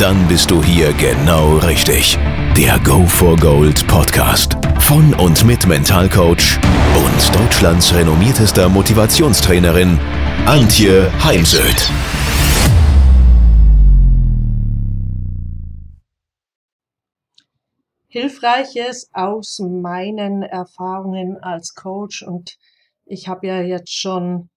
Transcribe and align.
Dann 0.00 0.26
bist 0.28 0.50
du 0.50 0.64
hier 0.64 0.94
genau 0.94 1.58
richtig. 1.58 2.16
Der 2.56 2.78
Go 2.78 3.04
for 3.04 3.36
Gold 3.36 3.86
Podcast 3.86 4.56
von 4.78 5.12
und 5.12 5.44
mit 5.44 5.66
Mentalcoach 5.66 6.58
und 6.96 7.38
Deutschlands 7.38 7.92
renommiertester 7.94 8.70
Motivationstrainerin 8.70 9.98
Antje 10.46 11.12
Heimsöth. 11.22 11.90
Hilfreiches 18.08 19.10
aus 19.12 19.58
meinen 19.58 20.42
Erfahrungen 20.42 21.36
als 21.42 21.74
Coach 21.74 22.22
und 22.22 22.56
ich 23.04 23.28
habe 23.28 23.48
ja 23.48 23.60
jetzt 23.60 23.94
schon 23.94 24.48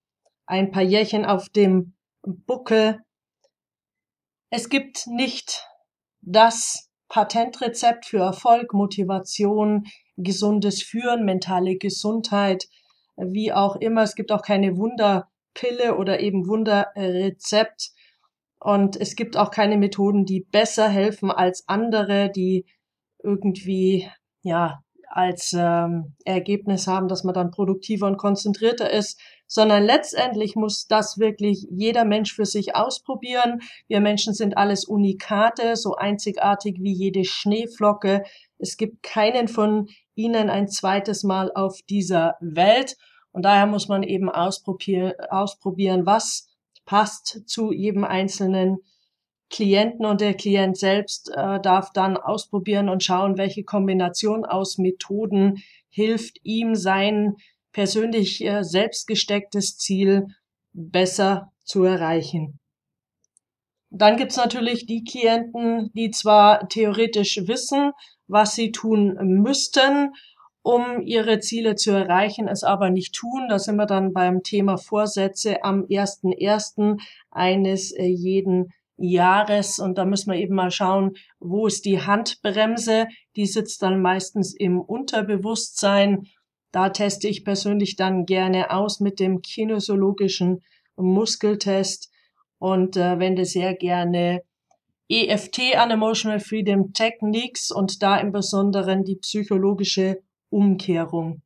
ein 0.45 0.71
paar 0.71 0.83
Jährchen 0.83 1.25
auf 1.25 1.49
dem 1.49 1.95
Buckel. 2.21 3.01
Es 4.55 4.69
gibt 4.69 5.07
nicht 5.07 5.65
das 6.21 6.91
Patentrezept 7.09 8.05
für 8.05 8.19
Erfolg, 8.19 8.71
Motivation, 8.71 9.87
gesundes 10.15 10.83
Führen, 10.83 11.25
mentale 11.25 11.75
Gesundheit, 11.77 12.67
wie 13.15 13.51
auch 13.51 13.77
immer. 13.77 14.03
Es 14.03 14.13
gibt 14.13 14.31
auch 14.31 14.43
keine 14.43 14.77
Wunderpille 14.77 15.97
oder 15.97 16.19
eben 16.19 16.47
Wunderrezept. 16.47 17.93
Und 18.59 18.95
es 18.95 19.15
gibt 19.15 19.37
auch 19.37 19.49
keine 19.49 19.75
Methoden, 19.75 20.23
die 20.23 20.41
besser 20.41 20.87
helfen 20.87 21.31
als 21.31 21.67
andere, 21.67 22.29
die 22.29 22.67
irgendwie, 23.23 24.07
ja, 24.43 24.83
als 25.15 25.53
ähm, 25.55 26.15
Ergebnis 26.25 26.87
haben, 26.87 27.07
dass 27.07 27.23
man 27.23 27.35
dann 27.35 27.51
produktiver 27.51 28.07
und 28.07 28.17
konzentrierter 28.17 28.89
ist, 28.89 29.19
sondern 29.45 29.83
letztendlich 29.83 30.55
muss 30.55 30.87
das 30.87 31.19
wirklich 31.19 31.67
jeder 31.69 32.03
Mensch 32.03 32.33
für 32.33 32.45
sich 32.45 32.75
ausprobieren. 32.75 33.61
Wir 33.87 34.01
Menschen 34.01 34.33
sind 34.33 34.57
alles 34.57 34.85
Unikate, 34.85 35.75
so 35.75 35.95
einzigartig 35.95 36.77
wie 36.79 36.93
jede 36.93 37.25
Schneeflocke. 37.25 38.23
Es 38.57 38.75
gibt 38.75 39.03
keinen 39.03 39.47
von 39.47 39.87
ihnen 40.15 40.49
ein 40.49 40.67
zweites 40.67 41.23
Mal 41.23 41.51
auf 41.53 41.79
dieser 41.87 42.35
Welt. 42.41 42.97
Und 43.31 43.45
daher 43.45 43.67
muss 43.67 43.87
man 43.87 44.01
eben 44.01 44.29
ausprobieren, 44.29 45.13
ausprobieren 45.29 46.07
was 46.07 46.47
passt 46.85 47.47
zu 47.47 47.71
jedem 47.71 48.03
einzelnen 48.03 48.79
Klienten 49.53 50.03
und 50.07 50.19
der 50.19 50.33
Klient 50.33 50.77
selbst 50.77 51.29
äh, 51.29 51.59
darf 51.61 51.91
dann 51.93 52.17
ausprobieren 52.17 52.89
und 52.89 53.03
schauen, 53.03 53.37
welche 53.37 53.63
Kombination 53.63 54.45
aus 54.45 54.79
Methoden 54.79 55.61
hilft 55.89 56.39
ihm 56.41 56.73
sein 56.73 57.35
persönlich 57.71 58.43
äh, 58.43 58.63
selbst 58.63 59.05
gestecktes 59.05 59.77
Ziel 59.77 60.25
besser 60.73 61.51
zu 61.63 61.83
erreichen. 61.83 62.59
Dann 63.91 64.17
gibt's 64.17 64.37
natürlich 64.37 64.87
die 64.87 65.03
Klienten, 65.03 65.91
die 65.93 66.09
zwar 66.09 66.67
theoretisch 66.67 67.41
wissen, 67.45 67.91
was 68.25 68.55
sie 68.55 68.71
tun 68.71 69.15
müssten, 69.21 70.13
um 70.63 70.99
ihre 71.01 71.41
Ziele 71.41 71.75
zu 71.75 71.91
erreichen, 71.91 72.47
es 72.47 72.63
aber 72.63 72.89
nicht 72.89 73.13
tun. 73.13 73.45
Da 73.49 73.59
sind 73.59 73.75
wir 73.75 73.85
dann 73.85 74.13
beim 74.13 74.41
Thema 74.41 74.77
Vorsätze 74.77 75.63
am 75.63 75.83
1.1. 75.83 76.99
eines 77.29 77.91
äh, 77.91 78.05
jeden 78.05 78.73
Jahres. 78.97 79.79
Und 79.79 79.97
da 79.97 80.05
müssen 80.05 80.31
wir 80.31 80.39
eben 80.39 80.55
mal 80.55 80.71
schauen, 80.71 81.13
wo 81.39 81.67
ist 81.67 81.85
die 81.85 82.01
Handbremse? 82.01 83.07
Die 83.35 83.45
sitzt 83.45 83.81
dann 83.81 84.01
meistens 84.01 84.53
im 84.53 84.79
Unterbewusstsein. 84.79 86.27
Da 86.71 86.89
teste 86.89 87.27
ich 87.27 87.43
persönlich 87.43 87.95
dann 87.95 88.25
gerne 88.25 88.71
aus 88.71 88.99
mit 88.99 89.19
dem 89.19 89.41
kinesiologischen 89.41 90.63
Muskeltest 90.95 92.11
und 92.59 92.97
äh, 92.97 93.19
wende 93.19 93.45
sehr 93.45 93.75
gerne 93.75 94.41
EFT 95.09 95.75
an 95.75 95.91
Emotional 95.91 96.39
Freedom 96.39 96.93
Techniques 96.93 97.71
und 97.71 98.01
da 98.01 98.17
im 98.17 98.31
Besonderen 98.31 99.03
die 99.03 99.17
psychologische 99.17 100.23
Umkehrung. 100.49 101.41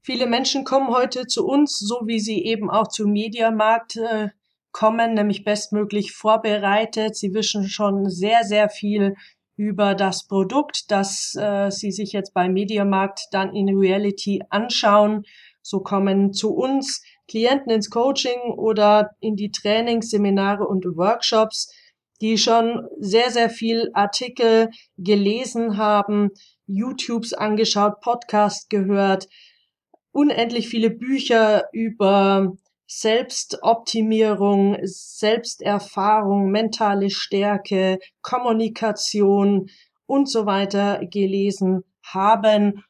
Viele 0.00 0.26
Menschen 0.26 0.64
kommen 0.64 0.88
heute 0.88 1.26
zu 1.26 1.44
uns, 1.46 1.78
so 1.78 2.02
wie 2.06 2.20
sie 2.20 2.44
eben 2.44 2.70
auch 2.70 2.88
zum 2.88 3.12
Mediamarkt 3.12 3.96
äh, 3.96 4.28
kommen, 4.76 5.14
nämlich 5.14 5.42
bestmöglich 5.42 6.12
vorbereitet. 6.12 7.16
Sie 7.16 7.32
wissen 7.32 7.66
schon 7.66 8.10
sehr, 8.10 8.44
sehr 8.44 8.68
viel 8.68 9.14
über 9.56 9.94
das 9.94 10.26
Produkt, 10.26 10.90
das 10.90 11.34
äh, 11.34 11.70
Sie 11.70 11.90
sich 11.90 12.12
jetzt 12.12 12.34
beim 12.34 12.52
Mediamarkt 12.52 13.20
dann 13.30 13.54
in 13.56 13.74
Reality 13.74 14.42
anschauen. 14.50 15.24
So 15.62 15.80
kommen 15.80 16.34
zu 16.34 16.54
uns 16.54 17.02
Klienten 17.26 17.72
ins 17.72 17.88
Coaching 17.88 18.38
oder 18.54 19.12
in 19.18 19.34
die 19.34 19.50
Trainings, 19.50 20.10
Seminare 20.10 20.66
und 20.66 20.84
Workshops, 20.84 21.72
die 22.20 22.36
schon 22.36 22.86
sehr, 22.98 23.30
sehr 23.30 23.48
viel 23.48 23.88
Artikel 23.94 24.68
gelesen 24.98 25.78
haben, 25.78 26.32
YouTubes 26.66 27.32
angeschaut, 27.32 28.02
Podcast 28.02 28.68
gehört, 28.68 29.26
unendlich 30.12 30.68
viele 30.68 30.90
Bücher 30.90 31.64
über 31.72 32.52
Selbstoptimierung, 32.86 34.78
Selbsterfahrung, 34.82 36.50
mentale 36.50 37.10
Stärke, 37.10 37.98
Kommunikation 38.22 39.68
und 40.06 40.30
so 40.30 40.46
weiter 40.46 41.00
gelesen 41.06 41.82
haben. 42.02 42.84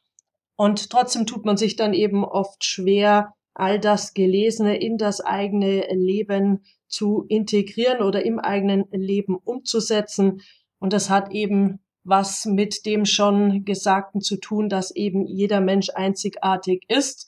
Und 0.55 0.89
trotzdem 0.89 1.25
tut 1.25 1.45
man 1.45 1.57
sich 1.57 1.75
dann 1.75 1.93
eben 1.93 2.23
oft 2.23 2.63
schwer, 2.63 3.33
all 3.53 3.79
das 3.79 4.13
Gelesene 4.13 4.79
in 4.79 4.97
das 4.97 5.19
eigene 5.19 5.87
Leben 5.91 6.63
zu 6.87 7.25
integrieren 7.27 8.01
oder 8.03 8.23
im 8.23 8.39
eigenen 8.39 8.85
Leben 8.91 9.35
umzusetzen. 9.35 10.41
Und 10.79 10.93
das 10.93 11.09
hat 11.09 11.31
eben 11.31 11.79
was 12.03 12.45
mit 12.45 12.85
dem 12.85 13.05
schon 13.05 13.65
Gesagten 13.65 14.21
zu 14.21 14.37
tun, 14.37 14.69
dass 14.69 14.95
eben 14.95 15.25
jeder 15.25 15.59
Mensch 15.59 15.89
einzigartig 15.93 16.85
ist 16.87 17.27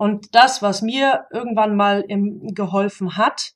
und 0.00 0.34
das, 0.34 0.62
was 0.62 0.80
mir 0.80 1.26
irgendwann 1.30 1.76
mal 1.76 2.02
im, 2.08 2.54
geholfen 2.54 3.18
hat, 3.18 3.52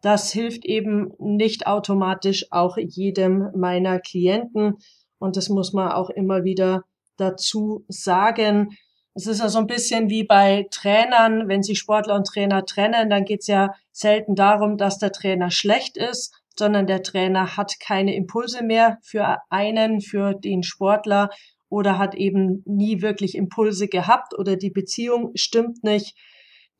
das 0.00 0.30
hilft 0.30 0.64
eben 0.64 1.10
nicht 1.18 1.66
automatisch 1.66 2.46
auch 2.52 2.76
jedem 2.76 3.50
meiner 3.56 3.98
Klienten. 3.98 4.76
Und 5.18 5.36
das 5.36 5.48
muss 5.48 5.72
man 5.72 5.90
auch 5.90 6.08
immer 6.08 6.44
wieder 6.44 6.84
dazu 7.16 7.84
sagen. 7.88 8.76
Es 9.14 9.26
ist 9.26 9.40
ja 9.40 9.48
so 9.48 9.58
ein 9.58 9.66
bisschen 9.66 10.08
wie 10.08 10.22
bei 10.22 10.68
Trainern, 10.70 11.48
wenn 11.48 11.64
sie 11.64 11.74
Sportler 11.74 12.14
und 12.14 12.28
Trainer 12.28 12.64
trennen, 12.64 13.10
dann 13.10 13.24
geht 13.24 13.40
es 13.40 13.48
ja 13.48 13.74
selten 13.90 14.36
darum, 14.36 14.76
dass 14.76 14.98
der 14.98 15.10
Trainer 15.10 15.50
schlecht 15.50 15.96
ist, 15.96 16.32
sondern 16.56 16.86
der 16.86 17.02
Trainer 17.02 17.56
hat 17.56 17.80
keine 17.80 18.14
Impulse 18.14 18.62
mehr 18.62 18.98
für 19.02 19.38
einen, 19.50 20.00
für 20.00 20.34
den 20.34 20.62
Sportler 20.62 21.30
oder 21.68 21.98
hat 21.98 22.14
eben 22.14 22.62
nie 22.66 23.02
wirklich 23.02 23.34
Impulse 23.34 23.88
gehabt 23.88 24.38
oder 24.38 24.56
die 24.56 24.70
Beziehung 24.70 25.32
stimmt 25.34 25.84
nicht. 25.84 26.16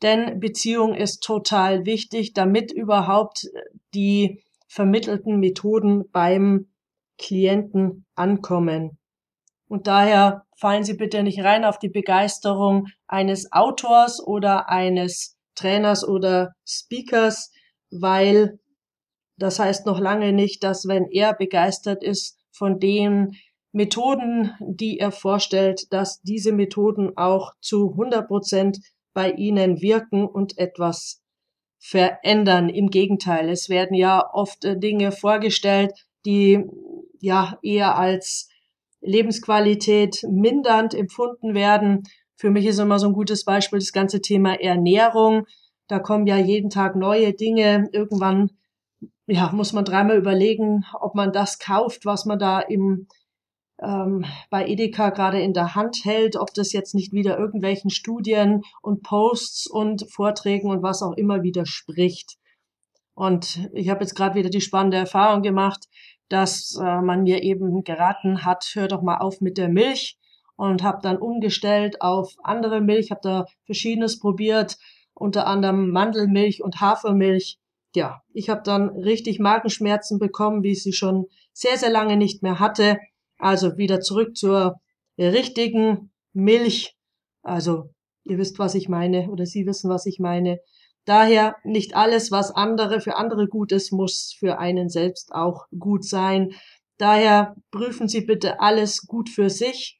Denn 0.02 0.40
Beziehung 0.40 0.94
ist 0.94 1.22
total 1.22 1.84
wichtig, 1.84 2.32
damit 2.32 2.72
überhaupt 2.72 3.44
äh, 3.44 3.60
die 3.94 4.42
vermittelten 4.68 5.40
Methoden 5.40 6.04
beim 6.12 6.68
Klienten 7.18 8.06
ankommen. 8.14 8.98
Und 9.66 9.86
daher 9.86 10.46
fallen 10.56 10.84
Sie 10.84 10.94
bitte 10.94 11.22
nicht 11.22 11.42
rein 11.42 11.64
auf 11.64 11.78
die 11.78 11.88
Begeisterung 11.88 12.86
eines 13.06 13.52
Autors 13.52 14.24
oder 14.24 14.68
eines 14.68 15.36
Trainers 15.54 16.06
oder 16.06 16.52
Speakers, 16.64 17.50
weil 17.90 18.58
das 19.36 19.58
heißt 19.58 19.86
noch 19.86 20.00
lange 20.00 20.32
nicht, 20.32 20.64
dass 20.64 20.86
wenn 20.86 21.06
er 21.10 21.34
begeistert 21.34 22.02
ist 22.02 22.38
von 22.50 22.78
dem, 22.78 23.32
Methoden, 23.78 24.54
die 24.58 24.98
er 24.98 25.12
vorstellt, 25.12 25.92
dass 25.92 26.20
diese 26.22 26.50
Methoden 26.50 27.16
auch 27.16 27.52
zu 27.60 27.90
100 27.92 28.26
Prozent 28.26 28.80
bei 29.14 29.30
Ihnen 29.30 29.80
wirken 29.80 30.26
und 30.26 30.58
etwas 30.58 31.22
verändern. 31.78 32.70
Im 32.70 32.90
Gegenteil, 32.90 33.48
es 33.48 33.68
werden 33.68 33.94
ja 33.94 34.28
oft 34.32 34.64
äh, 34.64 34.76
Dinge 34.76 35.12
vorgestellt, 35.12 35.92
die 36.26 36.64
ja 37.20 37.56
eher 37.62 37.96
als 37.96 38.48
Lebensqualität 39.00 40.26
mindernd 40.28 40.92
empfunden 40.92 41.54
werden. 41.54 42.02
Für 42.34 42.50
mich 42.50 42.66
ist 42.66 42.80
immer 42.80 42.98
so 42.98 43.06
ein 43.06 43.12
gutes 43.12 43.44
Beispiel 43.44 43.78
das 43.78 43.92
ganze 43.92 44.20
Thema 44.20 44.60
Ernährung. 44.60 45.46
Da 45.86 46.00
kommen 46.00 46.26
ja 46.26 46.36
jeden 46.36 46.70
Tag 46.70 46.96
neue 46.96 47.32
Dinge. 47.32 47.88
Irgendwann 47.92 48.50
ja, 49.28 49.52
muss 49.52 49.72
man 49.72 49.84
dreimal 49.84 50.16
überlegen, 50.16 50.84
ob 51.00 51.14
man 51.14 51.32
das 51.32 51.60
kauft, 51.60 52.06
was 52.06 52.24
man 52.24 52.40
da 52.40 52.58
im 52.58 53.06
ähm, 53.82 54.24
bei 54.50 54.66
Edeka 54.66 55.10
gerade 55.10 55.40
in 55.40 55.52
der 55.52 55.74
Hand 55.74 56.04
hält, 56.04 56.36
ob 56.36 56.52
das 56.54 56.72
jetzt 56.72 56.94
nicht 56.94 57.12
wieder 57.12 57.38
irgendwelchen 57.38 57.90
Studien 57.90 58.62
und 58.82 59.02
Posts 59.02 59.68
und 59.68 60.10
Vorträgen 60.10 60.70
und 60.70 60.82
was 60.82 61.02
auch 61.02 61.16
immer 61.16 61.42
widerspricht. 61.42 62.36
Und 63.14 63.68
ich 63.72 63.88
habe 63.88 64.00
jetzt 64.00 64.14
gerade 64.14 64.36
wieder 64.36 64.50
die 64.50 64.60
spannende 64.60 64.96
Erfahrung 64.96 65.42
gemacht, 65.42 65.86
dass 66.28 66.78
äh, 66.80 67.00
man 67.00 67.22
mir 67.22 67.42
eben 67.42 67.82
geraten 67.82 68.44
hat, 68.44 68.70
hör 68.74 68.88
doch 68.88 69.02
mal 69.02 69.18
auf 69.18 69.40
mit 69.40 69.58
der 69.58 69.68
Milch 69.68 70.18
und 70.56 70.82
habe 70.82 70.98
dann 71.02 71.18
umgestellt 71.18 72.02
auf 72.02 72.34
andere 72.42 72.80
Milch, 72.80 73.10
habe 73.10 73.20
da 73.22 73.46
verschiedenes 73.64 74.18
probiert, 74.18 74.76
unter 75.14 75.46
anderem 75.46 75.90
Mandelmilch 75.90 76.62
und 76.62 76.80
Hafermilch. 76.80 77.58
Ja, 77.94 78.22
ich 78.32 78.50
habe 78.50 78.62
dann 78.64 78.90
richtig 78.90 79.38
Magenschmerzen 79.38 80.18
bekommen, 80.18 80.62
wie 80.62 80.72
ich 80.72 80.82
sie 80.82 80.92
schon 80.92 81.26
sehr, 81.52 81.76
sehr 81.76 81.90
lange 81.90 82.16
nicht 82.16 82.42
mehr 82.42 82.60
hatte. 82.60 82.98
Also 83.38 83.76
wieder 83.76 84.00
zurück 84.00 84.36
zur 84.36 84.80
richtigen 85.18 86.10
Milch. 86.32 86.96
Also 87.42 87.90
ihr 88.24 88.38
wisst, 88.38 88.58
was 88.58 88.74
ich 88.74 88.88
meine 88.88 89.30
oder 89.30 89.46
Sie 89.46 89.66
wissen, 89.66 89.88
was 89.90 90.06
ich 90.06 90.18
meine. 90.18 90.60
Daher 91.04 91.56
nicht 91.64 91.96
alles, 91.96 92.30
was 92.30 92.50
andere 92.50 93.00
für 93.00 93.16
andere 93.16 93.48
gut 93.48 93.72
ist, 93.72 93.92
muss 93.92 94.36
für 94.38 94.58
einen 94.58 94.90
selbst 94.90 95.32
auch 95.32 95.66
gut 95.78 96.04
sein. 96.04 96.52
Daher 96.98 97.56
prüfen 97.70 98.08
Sie 98.08 98.20
bitte 98.20 98.60
alles 98.60 99.06
gut 99.06 99.30
für 99.30 99.48
sich, 99.48 99.98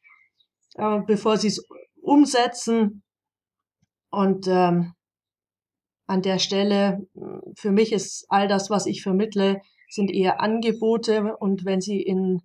äh, 0.74 1.00
bevor 1.06 1.38
Sie 1.38 1.48
es 1.48 1.66
umsetzen. 2.02 3.02
Und 4.10 4.46
ähm, 4.48 4.94
an 6.06 6.22
der 6.22 6.38
Stelle, 6.38 7.06
für 7.56 7.70
mich 7.70 7.92
ist 7.92 8.26
all 8.28 8.48
das, 8.48 8.68
was 8.68 8.86
ich 8.86 9.02
vermittle, 9.02 9.60
sind 9.88 10.10
eher 10.10 10.40
Angebote. 10.40 11.36
Und 11.38 11.64
wenn 11.64 11.80
Sie 11.80 12.02
in 12.02 12.42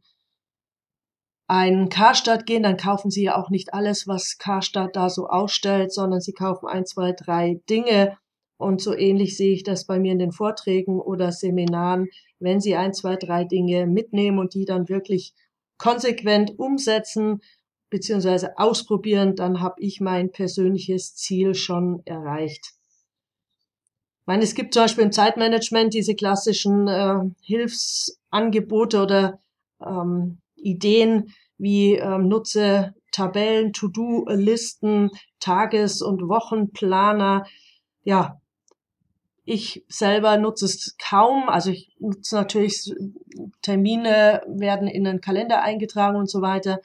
einen 1.47 1.89
Karstadt 1.89 2.45
gehen, 2.45 2.63
dann 2.63 2.77
kaufen 2.77 3.11
Sie 3.11 3.23
ja 3.23 3.41
auch 3.41 3.49
nicht 3.49 3.73
alles, 3.73 4.07
was 4.07 4.37
Karstadt 4.37 4.95
da 4.95 5.09
so 5.09 5.27
ausstellt, 5.27 5.91
sondern 5.91 6.21
Sie 6.21 6.33
kaufen 6.33 6.67
ein, 6.67 6.85
zwei, 6.85 7.11
drei 7.11 7.59
Dinge. 7.69 8.17
Und 8.57 8.81
so 8.81 8.95
ähnlich 8.95 9.35
sehe 9.35 9.53
ich 9.53 9.63
das 9.63 9.85
bei 9.85 9.99
mir 9.99 10.13
in 10.13 10.19
den 10.19 10.31
Vorträgen 10.31 10.99
oder 10.99 11.31
Seminaren. 11.31 12.07
Wenn 12.39 12.61
Sie 12.61 12.75
ein, 12.75 12.93
zwei, 12.93 13.17
drei 13.17 13.43
Dinge 13.43 13.87
mitnehmen 13.87 14.39
und 14.39 14.53
die 14.53 14.65
dann 14.65 14.89
wirklich 14.89 15.33
konsequent 15.77 16.57
umsetzen 16.57 17.41
bzw. 17.89 18.49
ausprobieren, 18.55 19.35
dann 19.35 19.61
habe 19.61 19.75
ich 19.79 19.99
mein 19.99 20.31
persönliches 20.31 21.15
Ziel 21.15 21.55
schon 21.55 22.01
erreicht. 22.05 22.73
Ich 24.21 24.27
meine, 24.27 24.43
es 24.43 24.55
gibt 24.55 24.73
zum 24.73 24.83
Beispiel 24.83 25.03
im 25.03 25.11
Zeitmanagement 25.11 25.93
diese 25.93 26.15
klassischen 26.15 26.87
äh, 26.87 27.19
Hilfsangebote 27.41 29.01
oder 29.01 29.39
ähm, 29.85 30.39
Ideen 30.63 31.33
wie 31.57 31.95
ähm, 31.95 32.27
nutze 32.27 32.93
Tabellen, 33.11 33.73
To-Do-Listen, 33.73 35.11
Tages- 35.39 36.01
und 36.01 36.27
Wochenplaner. 36.27 37.45
Ja, 38.03 38.41
ich 39.45 39.83
selber 39.87 40.37
nutze 40.37 40.65
es 40.65 40.95
kaum. 40.97 41.49
Also 41.49 41.71
ich 41.71 41.95
nutze 41.99 42.35
natürlich 42.35 42.93
Termine 43.61 44.41
werden 44.47 44.87
in 44.87 45.03
den 45.03 45.21
Kalender 45.21 45.61
eingetragen 45.61 46.17
und 46.17 46.29
so 46.29 46.41
weiter. 46.41 46.79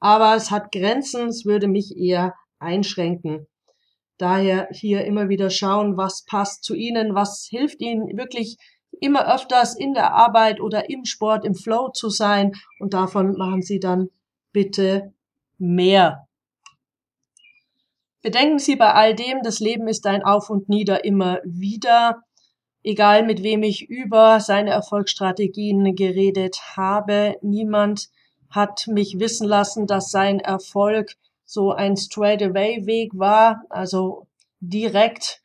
Aber 0.00 0.34
es 0.36 0.50
hat 0.50 0.72
Grenzen. 0.72 1.28
Es 1.28 1.44
würde 1.44 1.68
mich 1.68 1.96
eher 1.96 2.34
einschränken. 2.58 3.46
Daher 4.16 4.68
hier 4.70 5.04
immer 5.04 5.28
wieder 5.28 5.50
schauen, 5.50 5.96
was 5.96 6.24
passt 6.24 6.62
zu 6.62 6.74
Ihnen, 6.74 7.14
was 7.14 7.46
hilft 7.50 7.80
Ihnen 7.80 8.16
wirklich 8.16 8.58
immer 9.00 9.32
öfters 9.32 9.76
in 9.76 9.94
der 9.94 10.12
Arbeit 10.12 10.60
oder 10.60 10.90
im 10.90 11.04
Sport 11.04 11.44
im 11.44 11.54
Flow 11.54 11.88
zu 11.90 12.08
sein 12.08 12.52
und 12.78 12.94
davon 12.94 13.36
machen 13.36 13.62
Sie 13.62 13.80
dann 13.80 14.08
bitte 14.52 15.12
mehr. 15.58 16.26
Bedenken 18.22 18.58
Sie 18.58 18.76
bei 18.76 18.92
all 18.92 19.14
dem, 19.14 19.42
das 19.42 19.60
Leben 19.60 19.86
ist 19.86 20.06
ein 20.06 20.24
Auf 20.24 20.48
und 20.48 20.68
Nieder 20.68 21.04
immer 21.04 21.40
wieder. 21.44 22.22
Egal 22.82 23.22
mit 23.22 23.42
wem 23.42 23.62
ich 23.62 23.88
über 23.88 24.40
seine 24.40 24.70
Erfolgsstrategien 24.70 25.94
geredet 25.94 26.58
habe, 26.76 27.36
niemand 27.42 28.08
hat 28.50 28.86
mich 28.86 29.18
wissen 29.18 29.46
lassen, 29.46 29.86
dass 29.86 30.10
sein 30.10 30.40
Erfolg 30.40 31.16
so 31.44 31.72
ein 31.72 31.96
Straight-Away-Weg 31.96 33.12
war, 33.14 33.62
also 33.68 34.26
direkt 34.60 35.42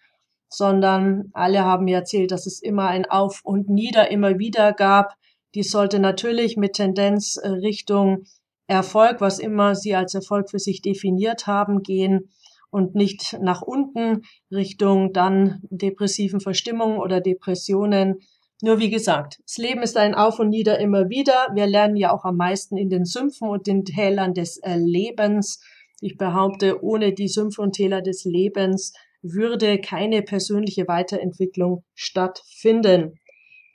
sondern 0.50 1.30
alle 1.34 1.64
haben 1.64 1.86
mir 1.86 1.98
erzählt, 1.98 2.32
dass 2.32 2.46
es 2.46 2.62
immer 2.62 2.88
ein 2.88 3.06
Auf 3.06 3.42
und 3.44 3.70
Nieder 3.70 4.12
immer 4.12 4.40
wieder 4.40 4.74
gab. 4.74 5.16
Die 5.56 5.64
sollte 5.64 6.00
natürlich 6.00 6.58
mit 6.58 6.74
Tendenz 6.74 7.38
äh, 7.38 7.48
Richtung 7.48 8.26
Erfolg, 8.68 9.20
was 9.20 9.40
immer 9.40 9.76
sie 9.76 9.96
als 9.96 10.14
Erfolg 10.14 10.50
für 10.52 10.60
sich 10.60 10.82
definiert 10.82 11.48
haben, 11.48 11.82
gehen 11.82 12.30
und 12.70 12.94
nicht 12.94 13.38
nach 13.42 13.64
unten 13.64 14.22
Richtung 14.52 15.12
dann 15.12 15.62
depressiven 15.70 16.40
Verstimmungen 16.40 17.00
oder 17.00 17.20
Depressionen. 17.20 18.20
Nur 18.62 18.78
wie 18.78 18.92
gesagt, 18.92 19.40
das 19.44 19.58
Leben 19.58 19.82
ist 19.82 19.98
ein 19.98 20.14
Auf 20.14 20.40
und 20.40 20.50
Nieder 20.50 20.80
immer 20.80 21.10
wieder. 21.10 21.48
Wir 21.54 21.66
lernen 21.66 21.96
ja 21.96 22.12
auch 22.14 22.26
am 22.26 22.38
meisten 22.38 22.78
in 22.78 22.90
den 22.90 23.06
Sümpfen 23.06 23.50
und 23.50 23.66
den 23.66 23.86
Tälern 23.86 24.34
des 24.34 24.58
äh, 24.58 24.76
Lebens. 24.76 25.62
Ich 26.02 26.18
behaupte, 26.18 26.84
ohne 26.84 27.14
die 27.14 27.28
Sümpfe 27.28 27.62
und 27.62 27.74
Täler 27.74 28.02
des 28.02 28.24
Lebens 28.24 28.94
würde 29.22 29.80
keine 29.80 30.22
persönliche 30.22 30.88
Weiterentwicklung 30.88 31.84
stattfinden. 31.94 33.20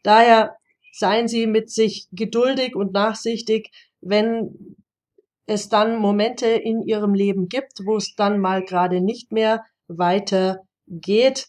Daher 0.02 0.56
seien 0.92 1.28
Sie 1.28 1.46
mit 1.46 1.70
sich 1.70 2.06
geduldig 2.12 2.76
und 2.76 2.92
nachsichtig, 2.92 3.70
wenn 4.00 4.76
es 5.46 5.68
dann 5.68 5.98
Momente 5.98 6.46
in 6.46 6.82
Ihrem 6.82 7.14
Leben 7.14 7.48
gibt, 7.48 7.80
wo 7.84 7.96
es 7.96 8.14
dann 8.14 8.38
mal 8.38 8.64
gerade 8.64 9.00
nicht 9.00 9.32
mehr 9.32 9.64
weitergeht. 9.88 11.48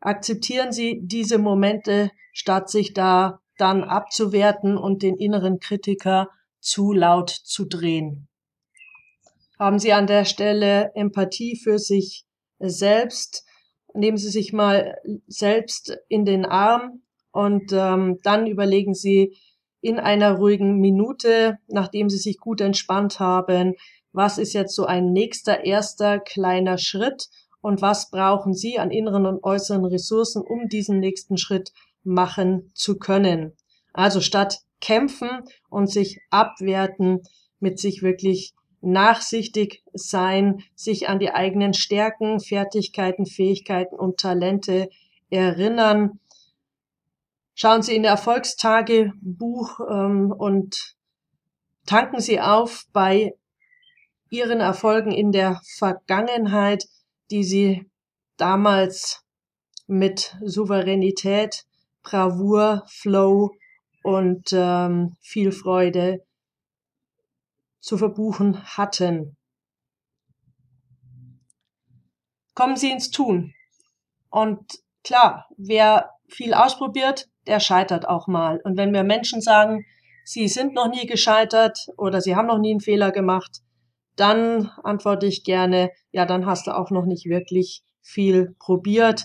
Akzeptieren 0.00 0.72
Sie 0.72 1.00
diese 1.02 1.38
Momente, 1.38 2.10
statt 2.32 2.70
sich 2.70 2.94
da 2.94 3.40
dann 3.56 3.84
abzuwerten 3.84 4.76
und 4.76 5.02
den 5.02 5.16
inneren 5.16 5.58
Kritiker 5.58 6.28
zu 6.60 6.92
laut 6.92 7.30
zu 7.30 7.64
drehen. 7.64 8.28
Haben 9.58 9.78
Sie 9.78 9.92
an 9.92 10.06
der 10.06 10.24
Stelle 10.24 10.92
Empathie 10.94 11.56
für 11.56 11.78
sich 11.78 12.24
selbst, 12.58 13.44
nehmen 13.94 14.16
Sie 14.16 14.30
sich 14.30 14.52
mal 14.52 14.96
selbst 15.26 15.96
in 16.08 16.24
den 16.24 16.44
Arm 16.44 17.02
und 17.32 17.72
ähm, 17.72 18.18
dann 18.22 18.46
überlegen 18.46 18.94
Sie 18.94 19.36
in 19.80 19.98
einer 19.98 20.36
ruhigen 20.36 20.78
Minute, 20.80 21.58
nachdem 21.68 22.10
Sie 22.10 22.18
sich 22.18 22.38
gut 22.38 22.60
entspannt 22.60 23.20
haben, 23.20 23.74
was 24.12 24.38
ist 24.38 24.52
jetzt 24.52 24.74
so 24.74 24.86
ein 24.86 25.12
nächster, 25.12 25.64
erster 25.64 26.18
kleiner 26.18 26.78
Schritt 26.78 27.28
und 27.60 27.82
was 27.82 28.10
brauchen 28.10 28.54
Sie 28.54 28.78
an 28.78 28.90
inneren 28.90 29.26
und 29.26 29.44
äußeren 29.44 29.84
Ressourcen, 29.84 30.42
um 30.42 30.68
diesen 30.68 30.98
nächsten 31.00 31.36
Schritt 31.36 31.72
machen 32.02 32.70
zu 32.74 32.98
können. 32.98 33.52
Also 33.92 34.20
statt 34.20 34.60
kämpfen 34.80 35.28
und 35.68 35.90
sich 35.90 36.20
abwerten, 36.30 37.22
mit 37.60 37.78
sich 37.78 38.02
wirklich 38.02 38.54
nachsichtig 38.80 39.82
sein, 39.92 40.62
sich 40.74 41.08
an 41.08 41.18
die 41.18 41.30
eigenen 41.30 41.74
Stärken, 41.74 42.40
Fertigkeiten, 42.40 43.26
Fähigkeiten 43.26 43.96
und 43.96 44.18
Talente 44.18 44.88
erinnern. 45.30 46.20
Schauen 47.54 47.82
Sie 47.82 47.96
in 47.96 48.02
der 48.02 48.12
Erfolgstagebuch 48.12 49.80
ähm, 49.90 50.32
und 50.36 50.96
tanken 51.86 52.20
Sie 52.20 52.40
auf 52.40 52.84
bei 52.92 53.34
Ihren 54.30 54.60
Erfolgen 54.60 55.10
in 55.10 55.32
der 55.32 55.60
Vergangenheit, 55.76 56.86
die 57.30 57.42
Sie 57.42 57.90
damals 58.36 59.24
mit 59.86 60.36
Souveränität, 60.44 61.64
Bravour, 62.02 62.84
Flow 62.86 63.50
und 64.02 64.50
ähm, 64.52 65.16
viel 65.20 65.50
Freude 65.50 66.22
zu 67.80 67.98
verbuchen 67.98 68.64
hatten. 68.64 69.36
Kommen 72.54 72.76
Sie 72.76 72.90
ins 72.90 73.10
Tun. 73.10 73.54
Und 74.30 74.80
klar, 75.04 75.48
wer 75.56 76.10
viel 76.28 76.54
ausprobiert, 76.54 77.28
der 77.46 77.60
scheitert 77.60 78.06
auch 78.06 78.26
mal. 78.26 78.60
Und 78.64 78.76
wenn 78.76 78.90
mir 78.90 79.04
Menschen 79.04 79.40
sagen, 79.40 79.86
sie 80.24 80.48
sind 80.48 80.74
noch 80.74 80.88
nie 80.88 81.06
gescheitert 81.06 81.86
oder 81.96 82.20
sie 82.20 82.36
haben 82.36 82.48
noch 82.48 82.58
nie 82.58 82.72
einen 82.72 82.80
Fehler 82.80 83.10
gemacht, 83.10 83.62
dann 84.16 84.70
antworte 84.82 85.26
ich 85.26 85.44
gerne, 85.44 85.90
ja, 86.10 86.26
dann 86.26 86.46
hast 86.46 86.66
du 86.66 86.76
auch 86.76 86.90
noch 86.90 87.06
nicht 87.06 87.26
wirklich 87.26 87.82
viel 88.02 88.54
probiert. 88.58 89.24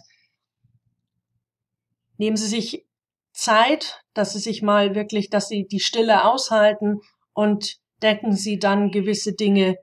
Nehmen 2.18 2.38
Sie 2.38 2.48
sich 2.48 2.86
Zeit, 3.34 4.04
dass 4.14 4.34
Sie 4.34 4.40
sich 4.40 4.62
mal 4.62 4.96
wirklich, 4.96 5.30
dass 5.30 5.50
Sie 5.50 5.68
die 5.68 5.80
Stille 5.80 6.26
aushalten 6.26 7.02
und 7.34 7.78
denken 8.04 8.34
Sie 8.34 8.60
dann 8.60 8.92
gewisse 8.92 9.34
Dinge 9.34 9.78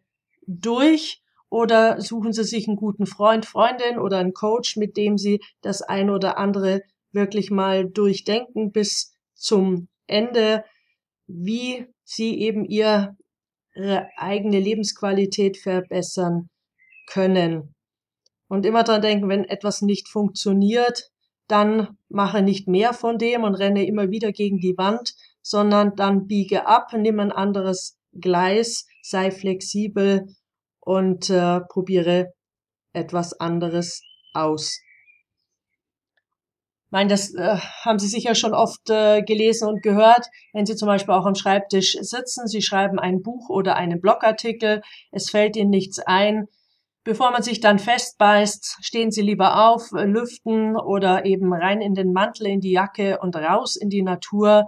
durch 0.46 1.22
oder 1.48 2.00
suchen 2.00 2.32
Sie 2.32 2.44
sich 2.44 2.68
einen 2.68 2.76
guten 2.76 3.06
Freund, 3.06 3.46
Freundin 3.46 3.98
oder 3.98 4.18
einen 4.18 4.34
Coach, 4.34 4.76
mit 4.76 4.96
dem 4.96 5.18
Sie 5.18 5.40
das 5.62 5.82
ein 5.82 6.10
oder 6.10 6.38
andere 6.38 6.82
wirklich 7.12 7.50
mal 7.50 7.88
durchdenken 7.88 8.70
bis 8.70 9.16
zum 9.34 9.88
Ende, 10.06 10.64
wie 11.26 11.86
Sie 12.04 12.40
eben 12.40 12.64
Ihr 12.64 13.16
ihre 13.74 14.08
eigene 14.16 14.58
Lebensqualität 14.58 15.56
verbessern 15.56 16.48
können. 17.06 17.74
Und 18.48 18.66
immer 18.66 18.82
dran 18.82 19.02
denken, 19.02 19.28
wenn 19.28 19.44
etwas 19.44 19.80
nicht 19.82 20.08
funktioniert, 20.08 21.10
dann 21.46 21.96
mache 22.08 22.42
nicht 22.42 22.68
mehr 22.68 22.92
von 22.92 23.18
dem 23.18 23.44
und 23.44 23.54
renne 23.54 23.86
immer 23.86 24.10
wieder 24.10 24.32
gegen 24.32 24.58
die 24.58 24.76
Wand, 24.76 25.14
sondern 25.42 25.96
dann 25.96 26.26
biege 26.26 26.66
ab, 26.66 26.92
nimm 26.92 27.20
ein 27.20 27.32
anderes 27.32 27.99
Gleis, 28.12 28.86
sei 29.02 29.30
flexibel 29.30 30.26
und 30.80 31.30
äh, 31.30 31.60
probiere 31.60 32.32
etwas 32.92 33.38
anderes 33.38 34.02
aus. 34.34 34.80
Ich 36.86 36.92
meine, 36.92 37.10
das 37.10 37.32
äh, 37.34 37.56
haben 37.84 38.00
Sie 38.00 38.08
sicher 38.08 38.34
schon 38.34 38.52
oft 38.52 38.90
äh, 38.90 39.22
gelesen 39.22 39.68
und 39.68 39.80
gehört, 39.80 40.26
wenn 40.52 40.66
Sie 40.66 40.74
zum 40.74 40.88
Beispiel 40.88 41.14
auch 41.14 41.24
am 41.24 41.36
Schreibtisch 41.36 41.96
sitzen, 42.00 42.48
Sie 42.48 42.62
schreiben 42.62 42.98
ein 42.98 43.22
Buch 43.22 43.48
oder 43.48 43.76
einen 43.76 44.00
Blogartikel, 44.00 44.82
es 45.12 45.30
fällt 45.30 45.54
Ihnen 45.54 45.70
nichts 45.70 46.00
ein. 46.00 46.48
Bevor 47.04 47.30
man 47.30 47.42
sich 47.42 47.60
dann 47.60 47.78
festbeißt, 47.78 48.78
stehen 48.80 49.12
Sie 49.12 49.22
lieber 49.22 49.70
auf, 49.70 49.90
lüften 49.92 50.76
oder 50.76 51.24
eben 51.24 51.54
rein 51.54 51.80
in 51.80 51.94
den 51.94 52.12
Mantel, 52.12 52.48
in 52.48 52.60
die 52.60 52.72
Jacke 52.72 53.20
und 53.20 53.36
raus 53.36 53.76
in 53.76 53.88
die 53.88 54.02
Natur 54.02 54.66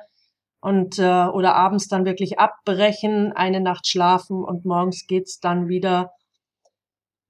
und 0.62 0.99
äh, 0.99 1.26
oder 1.26 1.54
abends 1.54 1.88
dann 1.88 2.07
wirklich 2.07 2.38
abbrechen, 2.38 3.33
eine 3.33 3.61
Nacht 3.61 3.87
schlafen 3.87 4.42
und 4.42 4.64
morgens 4.64 5.07
geht's 5.07 5.40
dann 5.40 5.69
wieder 5.69 6.12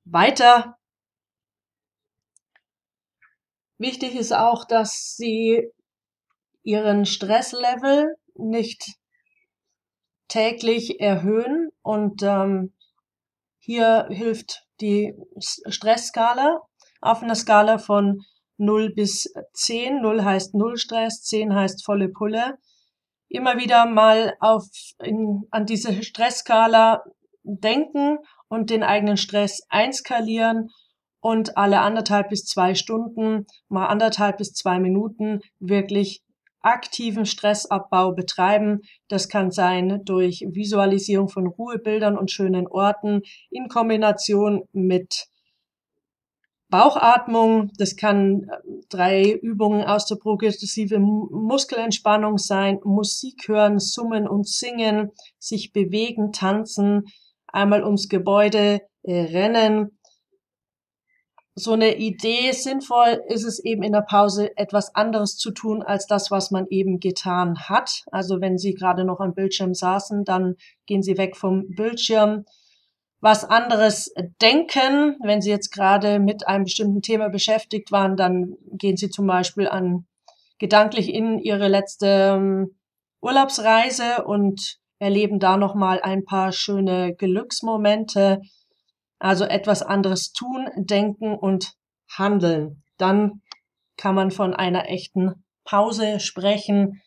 weiter 0.05 0.77
Wichtig 3.83 4.15
ist 4.15 4.33
auch, 4.33 4.65
dass 4.65 5.17
sie 5.17 5.69
ihren 6.63 7.05
Stresslevel 7.05 8.15
nicht 8.37 8.93
täglich 10.29 11.01
erhöhen 11.01 11.71
und 11.83 12.23
ähm, 12.23 12.75
hier 13.59 14.07
hilft 14.09 14.69
die 14.81 15.17
Stressskala 15.41 16.61
auf 17.01 17.25
einer 17.25 17.35
Skala 17.35 17.79
von 17.79 18.23
0 18.57 18.95
bis 18.95 19.35
10. 19.55 20.01
0 20.01 20.23
heißt 20.23 20.55
Null 20.55 20.77
Stress, 20.77 21.25
10 21.25 21.53
heißt 21.53 21.85
volle 21.85 22.09
Pulle. 22.09 22.59
Immer 23.33 23.57
wieder 23.57 23.87
mal 23.87 24.35
auf, 24.41 24.67
in, 25.03 25.45
an 25.51 25.65
diese 25.65 26.03
Stressskala 26.03 27.03
denken 27.43 28.19
und 28.49 28.69
den 28.69 28.83
eigenen 28.83 29.17
Stress 29.17 29.63
einskalieren 29.71 30.69
und 31.23 31.57
alle 31.57 31.81
anderthalb 31.81 32.29
bis 32.29 32.45
zwei 32.45 32.75
Stunden, 32.75 33.47
mal 33.69 33.87
anderthalb 33.87 34.37
bis 34.37 34.53
zwei 34.53 34.79
Minuten 34.79 35.41
wirklich 35.61 36.23
aktiven 36.61 37.25
Stressabbau 37.25 38.13
betreiben. 38.13 38.83
Das 39.09 39.31
kann 39.31 39.51
sein 39.51 40.03
durch 40.05 40.45
Visualisierung 40.51 41.31
von 41.31 41.47
Ruhebildern 41.47 42.19
und 42.19 42.31
schönen 42.31 42.67
Orten 42.67 43.23
in 43.49 43.69
Kombination 43.69 44.65
mit 44.73 45.29
Bauchatmung. 46.73 47.71
Das 47.79 47.95
kann 47.95 48.49
äh, 48.49 48.57
drei 48.89 49.31
Übungen 49.31 49.85
aus 49.85 50.07
der 50.07 50.17
progressiven 50.17 51.03
Muskelentspannung 51.03 52.39
sein. 52.39 52.81
Musik 52.83 53.47
hören, 53.47 53.79
summen 53.79 54.27
und 54.27 54.49
singen, 54.49 55.13
sich 55.39 55.73
bewegen, 55.73 56.33
tanzen, 56.33 57.05
einmal 57.47 57.85
ums 57.85 58.09
Gebäude 58.09 58.81
äh, 59.05 59.21
rennen, 59.21 59.97
so 61.55 61.73
eine 61.73 61.99
Idee 61.99 62.53
sinnvoll 62.53 63.21
ist 63.29 63.45
es 63.45 63.63
eben 63.63 63.83
in 63.83 63.93
der 63.93 64.01
Pause 64.01 64.57
etwas 64.57 64.95
anderes 64.95 65.37
zu 65.37 65.51
tun 65.51 65.83
als 65.83 66.07
das, 66.07 66.31
was 66.31 66.51
man 66.51 66.67
eben 66.71 66.99
getan 66.99 67.69
hat. 67.69 68.05
Also 68.11 68.41
wenn 68.41 68.57
Sie 68.57 68.73
gerade 68.73 69.05
noch 69.05 69.21
am 69.21 69.35
Bildschirm 69.35 69.75
saßen, 69.75 70.25
dann 70.25 70.55
gehen 70.87 71.03
Sie 71.03 71.19
weg 71.19 71.37
vom 71.37 71.69
Bildschirm. 71.69 72.47
Was 73.23 73.45
anderes 73.45 74.13
denken, 74.43 75.17
wenn 75.23 75.41
Sie 75.41 75.51
jetzt 75.51 75.71
gerade 75.71 76.19
mit 76.19 76.47
einem 76.47 76.65
bestimmten 76.65 77.03
Thema 77.03 77.29
beschäftigt 77.29 77.93
waren, 77.93 78.17
dann 78.17 78.57
gehen 78.73 78.97
Sie 78.97 79.11
zum 79.11 79.27
Beispiel 79.27 79.69
an 79.69 80.07
gedanklich 80.59 81.09
in 81.09 81.39
Ihre 81.39 81.69
letzte 81.69 82.35
ähm, 82.37 82.77
Urlaubsreise 83.21 84.25
und 84.25 84.79
erleben 84.99 85.39
da 85.39 85.57
nochmal 85.57 86.01
ein 86.03 86.25
paar 86.25 86.53
schöne 86.53 87.15
Glücksmomente 87.15 88.41
also 89.23 89.45
etwas 89.45 89.83
anderes 89.83 90.33
tun, 90.33 90.69
denken 90.77 91.37
und 91.37 91.75
handeln. 92.11 92.83
Dann 92.99 93.41
kann 93.97 94.17
man 94.17 94.33
von 94.33 94.53
einer 94.53 94.89
echten 94.89 95.45
Pause 95.65 96.19
sprechen. 96.19 97.01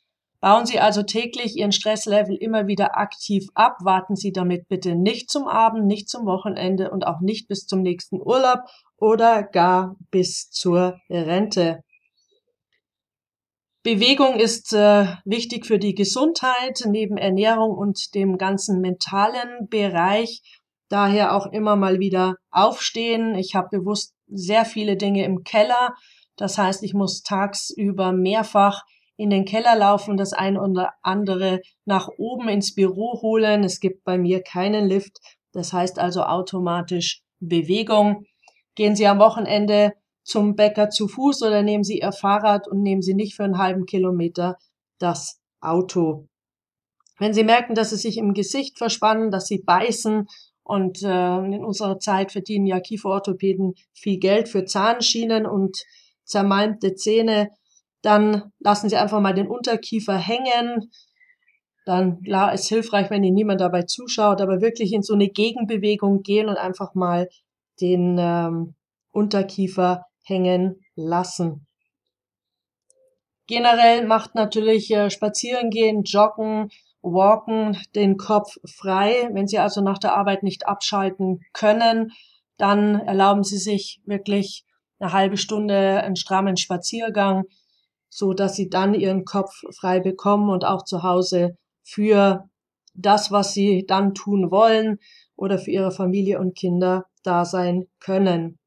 Bauen 0.46 0.68
Sie 0.68 0.80
also 0.80 1.02
täglich 1.02 1.58
Ihren 1.58 1.72
Stresslevel 1.72 2.36
immer 2.36 2.68
wieder 2.68 3.00
aktiv 3.00 3.48
ab. 3.56 3.78
Warten 3.82 4.16
Sie 4.16 4.32
damit 4.32 4.68
bitte 4.68 4.94
nicht 4.94 5.32
zum 5.32 5.48
Abend, 5.48 5.88
nicht 5.88 6.08
zum 6.08 6.28
Wochenende 6.28 6.92
und 6.92 7.08
auch 7.08 7.20
nicht 7.20 7.48
bis 7.48 7.66
zum 7.66 7.82
nächsten 7.82 8.22
Urlaub 8.22 8.60
oder 8.96 9.42
gar 9.42 9.96
bis 10.12 10.52
zur 10.52 11.00
Rente. 11.10 11.82
Bewegung 13.82 14.36
ist 14.36 14.72
äh, 14.72 15.08
wichtig 15.26 15.66
für 15.66 15.80
die 15.80 15.96
Gesundheit 15.96 16.84
neben 16.86 17.18
Ernährung 17.18 17.72
und 17.76 18.14
dem 18.14 18.38
ganzen 18.38 18.82
mentalen 18.82 19.68
Bereich. 19.68 20.44
Daher 20.90 21.36
auch 21.36 21.48
immer 21.54 21.76
mal 21.76 21.98
wieder 21.98 22.36
aufstehen. 22.52 23.34
Ich 23.34 23.56
habe 23.56 23.80
bewusst 23.80 24.14
sehr 24.28 24.66
viele 24.66 24.96
Dinge 24.96 25.26
im 25.26 25.42
Keller. 25.44 25.96
Das 26.36 26.60
heißt, 26.60 26.84
ich 26.84 26.94
muss 26.94 27.24
tagsüber 27.24 28.12
mehrfach 28.12 28.84
in 29.18 29.30
den 29.30 29.46
Keller 29.46 29.76
laufen, 29.76 30.18
das 30.18 30.34
ein 30.34 30.58
oder 30.58 30.94
andere 31.02 31.62
nach 31.86 32.10
oben 32.18 32.50
ins 32.50 32.76
Büro 32.76 33.22
holen. 33.22 33.64
Es 33.64 33.80
gibt 33.80 34.04
bei 34.04 34.18
mir 34.18 34.42
keinen 34.42 34.88
Lift. 34.88 35.20
Das 35.54 35.72
heißt 35.74 36.00
also 36.00 36.24
automatisch 36.24 37.22
Bewegung. 37.40 38.26
Gehen 38.76 38.96
Sie 38.96 39.08
am 39.08 39.20
Wochenende 39.20 39.94
zum 40.24 40.56
Bäcker 40.56 40.90
zu 40.90 41.08
Fuß 41.08 41.44
oder 41.44 41.64
nehmen 41.64 41.84
Sie 41.84 42.00
Ihr 42.00 42.12
Fahrrad 42.12 42.68
und 42.68 42.82
nehmen 42.82 43.02
Sie 43.02 43.14
nicht 43.14 43.36
für 43.36 43.44
einen 43.44 43.58
halben 43.58 43.86
Kilometer 43.86 44.58
das 45.00 45.40
Auto. 45.62 46.28
Wenn 47.18 47.34
Sie 47.34 47.44
merken, 47.44 47.76
dass 47.76 47.92
Sie 47.92 47.98
sich 47.98 48.18
im 48.18 48.34
Gesicht 48.34 48.78
verspannen, 48.78 49.32
dass 49.32 49.48
Sie 49.48 49.60
beißen 49.60 50.28
und 50.64 51.04
äh, 51.04 51.38
in 51.38 51.64
unserer 51.64 52.00
Zeit 52.00 52.32
verdienen 52.32 52.66
ja 52.66 52.80
Kieferorthopäden 52.80 53.76
viel 53.94 54.18
Geld 54.18 54.50
für 54.50 54.66
Zahnschienen 54.66 55.46
und 55.46 55.78
zermalmte 56.24 56.96
Zähne. 56.96 57.52
Dann 58.06 58.52
lassen 58.60 58.88
Sie 58.88 58.98
einfach 58.98 59.20
mal 59.20 59.34
den 59.34 59.48
Unterkiefer 59.48 60.16
hängen. 60.16 60.92
Dann 61.86 62.22
klar, 62.22 62.54
ist 62.54 62.70
hilfreich, 62.70 63.10
wenn 63.10 63.24
Ihnen 63.24 63.34
niemand 63.34 63.62
dabei 63.62 63.82
zuschaut, 63.82 64.42
aber 64.42 64.62
wirklich 64.62 64.94
in 64.94 65.02
so 65.02 65.16
eine 65.16 65.28
Gegenbewegung 65.28 66.22
gehen 66.22 66.48
und 66.48 66.58
einfach 66.58 66.94
mal 66.94 67.28
den 67.82 68.18
ähm, 68.20 68.76
Unterkiefer 69.12 70.06
hängen 70.22 70.86
lassen. 70.96 71.66
Generell 73.48 74.06
macht 74.06 74.36
natürlich 74.36 74.92
äh, 74.92 75.10
Spazieren 75.10 75.72
gehen, 75.72 76.04
Joggen, 76.04 76.70
Walken 77.02 77.76
den 77.96 78.18
Kopf 78.18 78.58
frei. 78.68 79.30
Wenn 79.34 79.48
Sie 79.48 79.58
also 79.58 79.82
nach 79.82 79.98
der 79.98 80.16
Arbeit 80.16 80.44
nicht 80.44 80.68
abschalten 80.68 81.42
können, 81.54 82.12
dann 82.58 83.00
erlauben 83.00 83.44
Sie 83.44 83.58
sich 83.58 84.00
wirklich 84.06 84.64
eine 85.00 85.12
halbe 85.12 85.38
Stunde 85.38 86.04
einen 86.04 86.16
strammen 86.16 86.56
Spaziergang, 86.56 87.46
so 88.10 88.34
dass 88.34 88.56
Sie 88.56 88.70
dann 88.70 88.94
Ihren 88.94 89.26
Kopf 89.26 89.62
frei 89.78 90.00
bekommen 90.00 90.50
und 90.50 90.66
auch 90.66 90.84
zu 90.84 91.04
Hause 91.04 91.58
für 91.84 92.50
das, 92.94 93.32
was 93.32 93.54
Sie 93.54 93.86
dann 93.86 94.14
tun 94.14 94.52
wollen 94.52 95.00
oder 95.36 95.60
für 95.60 95.72
Ihre 95.72 95.92
Familie 95.92 96.40
und 96.40 96.56
Kinder 96.56 97.06
da 97.24 97.46
sein 97.46 97.88
können. 98.00 98.58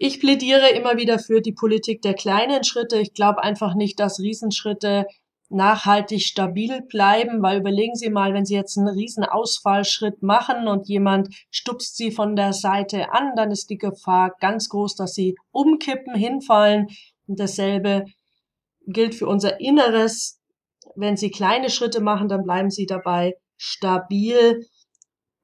Ich 0.00 0.20
plädiere 0.20 0.70
immer 0.70 0.96
wieder 0.96 1.18
für 1.18 1.40
die 1.40 1.52
Politik 1.52 2.02
der 2.02 2.14
kleinen 2.14 2.62
Schritte. 2.62 2.98
Ich 2.98 3.14
glaube 3.14 3.42
einfach 3.42 3.74
nicht, 3.74 3.98
dass 3.98 4.20
Riesenschritte 4.20 5.06
nachhaltig 5.50 6.22
stabil 6.22 6.82
bleiben, 6.82 7.42
weil 7.42 7.60
überlegen 7.60 7.94
Sie 7.94 8.10
mal, 8.10 8.34
wenn 8.34 8.44
Sie 8.44 8.54
jetzt 8.54 8.76
einen 8.76 8.88
riesen 8.88 9.24
Ausfallschritt 9.24 10.22
machen 10.22 10.68
und 10.68 10.88
jemand 10.88 11.34
stupst 11.50 11.96
Sie 11.96 12.10
von 12.12 12.36
der 12.36 12.52
Seite 12.52 13.12
an, 13.12 13.32
dann 13.34 13.50
ist 13.50 13.70
die 13.70 13.78
Gefahr 13.78 14.34
ganz 14.40 14.68
groß, 14.68 14.94
dass 14.94 15.14
Sie 15.14 15.36
umkippen, 15.50 16.14
hinfallen. 16.14 16.88
Und 17.28 17.38
dasselbe 17.38 18.06
gilt 18.86 19.14
für 19.14 19.28
unser 19.28 19.60
Inneres. 19.60 20.40
Wenn 20.96 21.16
Sie 21.16 21.30
kleine 21.30 21.70
Schritte 21.70 22.00
machen, 22.00 22.28
dann 22.28 22.42
bleiben 22.42 22.70
Sie 22.70 22.86
dabei 22.86 23.36
stabil. 23.56 24.66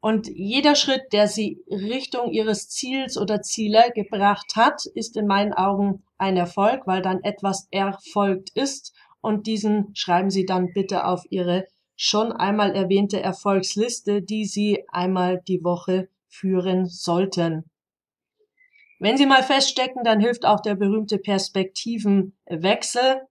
Und 0.00 0.26
jeder 0.26 0.74
Schritt, 0.74 1.12
der 1.12 1.28
Sie 1.28 1.62
Richtung 1.70 2.32
Ihres 2.32 2.68
Ziels 2.68 3.16
oder 3.16 3.42
Ziele 3.42 3.92
gebracht 3.94 4.56
hat, 4.56 4.84
ist 4.94 5.16
in 5.16 5.26
meinen 5.26 5.52
Augen 5.52 6.02
ein 6.18 6.36
Erfolg, 6.36 6.86
weil 6.86 7.02
dann 7.02 7.22
etwas 7.22 7.68
erfolgt 7.70 8.50
ist 8.54 8.92
und 9.20 9.46
diesen 9.46 9.94
schreiben 9.94 10.30
Sie 10.30 10.44
dann 10.44 10.72
bitte 10.74 11.06
auf 11.06 11.22
Ihre 11.30 11.66
schon 11.96 12.32
einmal 12.32 12.74
erwähnte 12.74 13.20
Erfolgsliste, 13.20 14.20
die 14.20 14.44
Sie 14.44 14.84
einmal 14.88 15.40
die 15.46 15.64
Woche 15.64 16.08
führen 16.28 16.86
sollten. 16.86 17.70
Wenn 18.98 19.16
Sie 19.16 19.26
mal 19.26 19.42
feststecken, 19.42 20.04
dann 20.04 20.20
hilft 20.20 20.46
auch 20.46 20.60
der 20.60 20.74
berühmte 20.74 21.18
Perspektivenwechsel. 21.18 23.22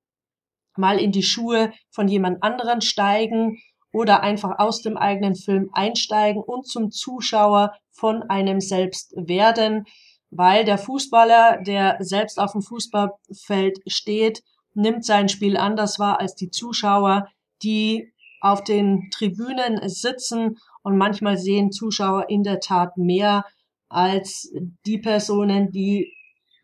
Mal 0.75 0.99
in 0.99 1.11
die 1.11 1.23
Schuhe 1.23 1.71
von 1.91 2.07
jemand 2.07 2.43
anderen 2.43 2.81
steigen 2.81 3.59
oder 3.91 4.21
einfach 4.21 4.57
aus 4.57 4.81
dem 4.81 4.97
eigenen 4.97 5.35
Film 5.35 5.69
einsteigen 5.71 6.41
und 6.41 6.67
zum 6.67 6.91
Zuschauer 6.91 7.73
von 7.91 8.23
einem 8.23 8.59
selbst 8.59 9.13
werden, 9.15 9.85
weil 10.31 10.65
der 10.65 10.79
Fußballer, 10.79 11.61
der 11.61 11.97
selbst 11.99 12.39
auf 12.39 12.53
dem 12.53 12.63
Fußballfeld 12.63 13.81
steht, 13.85 14.43
nimmt 14.73 15.05
sein 15.05 15.29
Spiel 15.29 15.57
anders 15.57 15.99
wahr 15.99 16.19
als 16.19 16.33
die 16.33 16.49
Zuschauer, 16.49 17.29
die 17.61 18.11
auf 18.41 18.63
den 18.63 19.09
Tribünen 19.11 19.87
sitzen 19.87 20.57
und 20.81 20.97
manchmal 20.97 21.37
sehen 21.37 21.71
Zuschauer 21.71 22.29
in 22.29 22.43
der 22.43 22.59
Tat 22.59 22.97
mehr 22.97 23.45
als 23.93 24.51
die 24.85 24.97
Personen, 24.97 25.71
die 25.71 26.13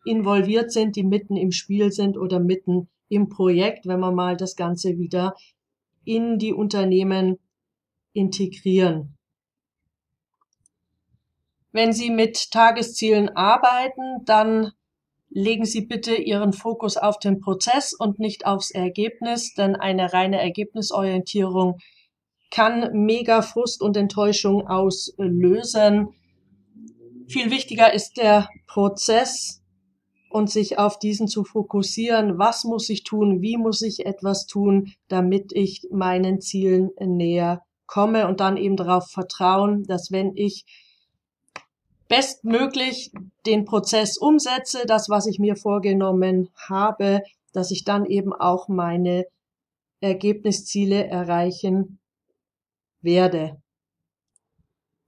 involviert 0.04 0.72
sind, 0.72 0.96
die 0.96 1.04
mitten 1.04 1.36
im 1.36 1.52
Spiel 1.52 1.92
sind 1.92 2.16
oder 2.16 2.40
mitten 2.40 2.88
im 3.08 3.28
Projekt, 3.28 3.86
wenn 3.86 4.00
wir 4.00 4.12
mal 4.12 4.36
das 4.36 4.56
Ganze 4.56 4.98
wieder 4.98 5.34
in 6.04 6.38
die 6.38 6.52
Unternehmen 6.52 7.38
integrieren. 8.12 9.16
Wenn 11.72 11.92
Sie 11.92 12.10
mit 12.10 12.50
Tageszielen 12.50 13.28
arbeiten, 13.36 14.24
dann 14.24 14.72
legen 15.28 15.64
Sie 15.64 15.82
bitte 15.82 16.16
Ihren 16.16 16.52
Fokus 16.52 16.96
auf 16.96 17.18
den 17.18 17.40
Prozess 17.40 17.94
und 17.94 18.18
nicht 18.18 18.46
aufs 18.46 18.72
Ergebnis, 18.72 19.54
denn 19.54 19.76
eine 19.76 20.12
reine 20.12 20.40
Ergebnisorientierung 20.40 21.78
kann 22.50 22.90
mega 22.92 23.42
Frust 23.42 23.80
und 23.82 23.96
Enttäuschung 23.96 24.66
auslösen. 24.66 26.08
Viel 27.30 27.52
wichtiger 27.52 27.94
ist 27.94 28.16
der 28.16 28.48
Prozess 28.66 29.62
und 30.30 30.50
sich 30.50 30.80
auf 30.80 30.98
diesen 30.98 31.28
zu 31.28 31.44
fokussieren. 31.44 32.38
Was 32.38 32.64
muss 32.64 32.88
ich 32.88 33.04
tun? 33.04 33.40
Wie 33.40 33.56
muss 33.56 33.82
ich 33.82 34.04
etwas 34.04 34.46
tun, 34.46 34.92
damit 35.06 35.52
ich 35.52 35.86
meinen 35.92 36.40
Zielen 36.40 36.90
näher 36.98 37.62
komme 37.86 38.26
und 38.26 38.40
dann 38.40 38.56
eben 38.56 38.76
darauf 38.76 39.12
vertrauen, 39.12 39.84
dass 39.84 40.10
wenn 40.10 40.32
ich 40.34 40.64
bestmöglich 42.08 43.12
den 43.46 43.64
Prozess 43.64 44.16
umsetze, 44.18 44.84
das, 44.84 45.08
was 45.08 45.28
ich 45.28 45.38
mir 45.38 45.54
vorgenommen 45.54 46.48
habe, 46.56 47.22
dass 47.52 47.70
ich 47.70 47.84
dann 47.84 48.06
eben 48.06 48.32
auch 48.32 48.66
meine 48.66 49.24
Ergebnisziele 50.00 51.06
erreichen 51.06 52.00
werde. 53.02 53.59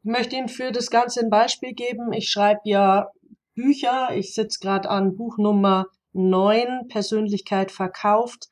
Ich 0.04 0.10
möchte 0.10 0.34
Ihnen 0.34 0.48
für 0.48 0.72
das 0.72 0.90
Ganze 0.90 1.20
ein 1.20 1.30
Beispiel 1.30 1.74
geben. 1.74 2.12
Ich 2.12 2.28
schreibe 2.28 2.62
ja 2.64 3.12
Bücher. 3.54 4.08
Ich 4.16 4.34
sitze 4.34 4.58
gerade 4.58 4.90
an 4.90 5.16
Buch 5.16 5.38
Nummer 5.38 5.86
9, 6.12 6.88
Persönlichkeit 6.88 7.70
verkauft. 7.70 8.48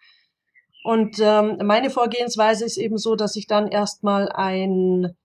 Und 0.84 1.18
ähm, 1.18 1.58
meine 1.64 1.90
Vorgehensweise 1.90 2.64
ist 2.64 2.76
eben 2.76 2.98
so, 2.98 3.16
dass 3.16 3.34
ich 3.34 3.48
dann 3.48 3.66
erstmal 3.66 4.28
ein, 4.30 5.16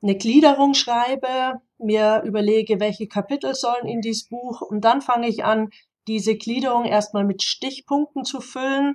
eine 0.00 0.16
Gliederung 0.16 0.74
schreibe, 0.74 1.60
mir 1.78 2.22
überlege, 2.24 2.78
welche 2.78 3.08
Kapitel 3.08 3.56
sollen 3.56 3.88
in 3.88 4.00
dieses 4.00 4.28
Buch 4.28 4.60
und 4.60 4.82
dann 4.82 5.02
fange 5.02 5.28
ich 5.28 5.44
an, 5.44 5.70
diese 6.06 6.36
Gliederung 6.36 6.84
erstmal 6.84 7.24
mit 7.24 7.42
Stichpunkten 7.42 8.24
zu 8.24 8.40
füllen. 8.40 8.94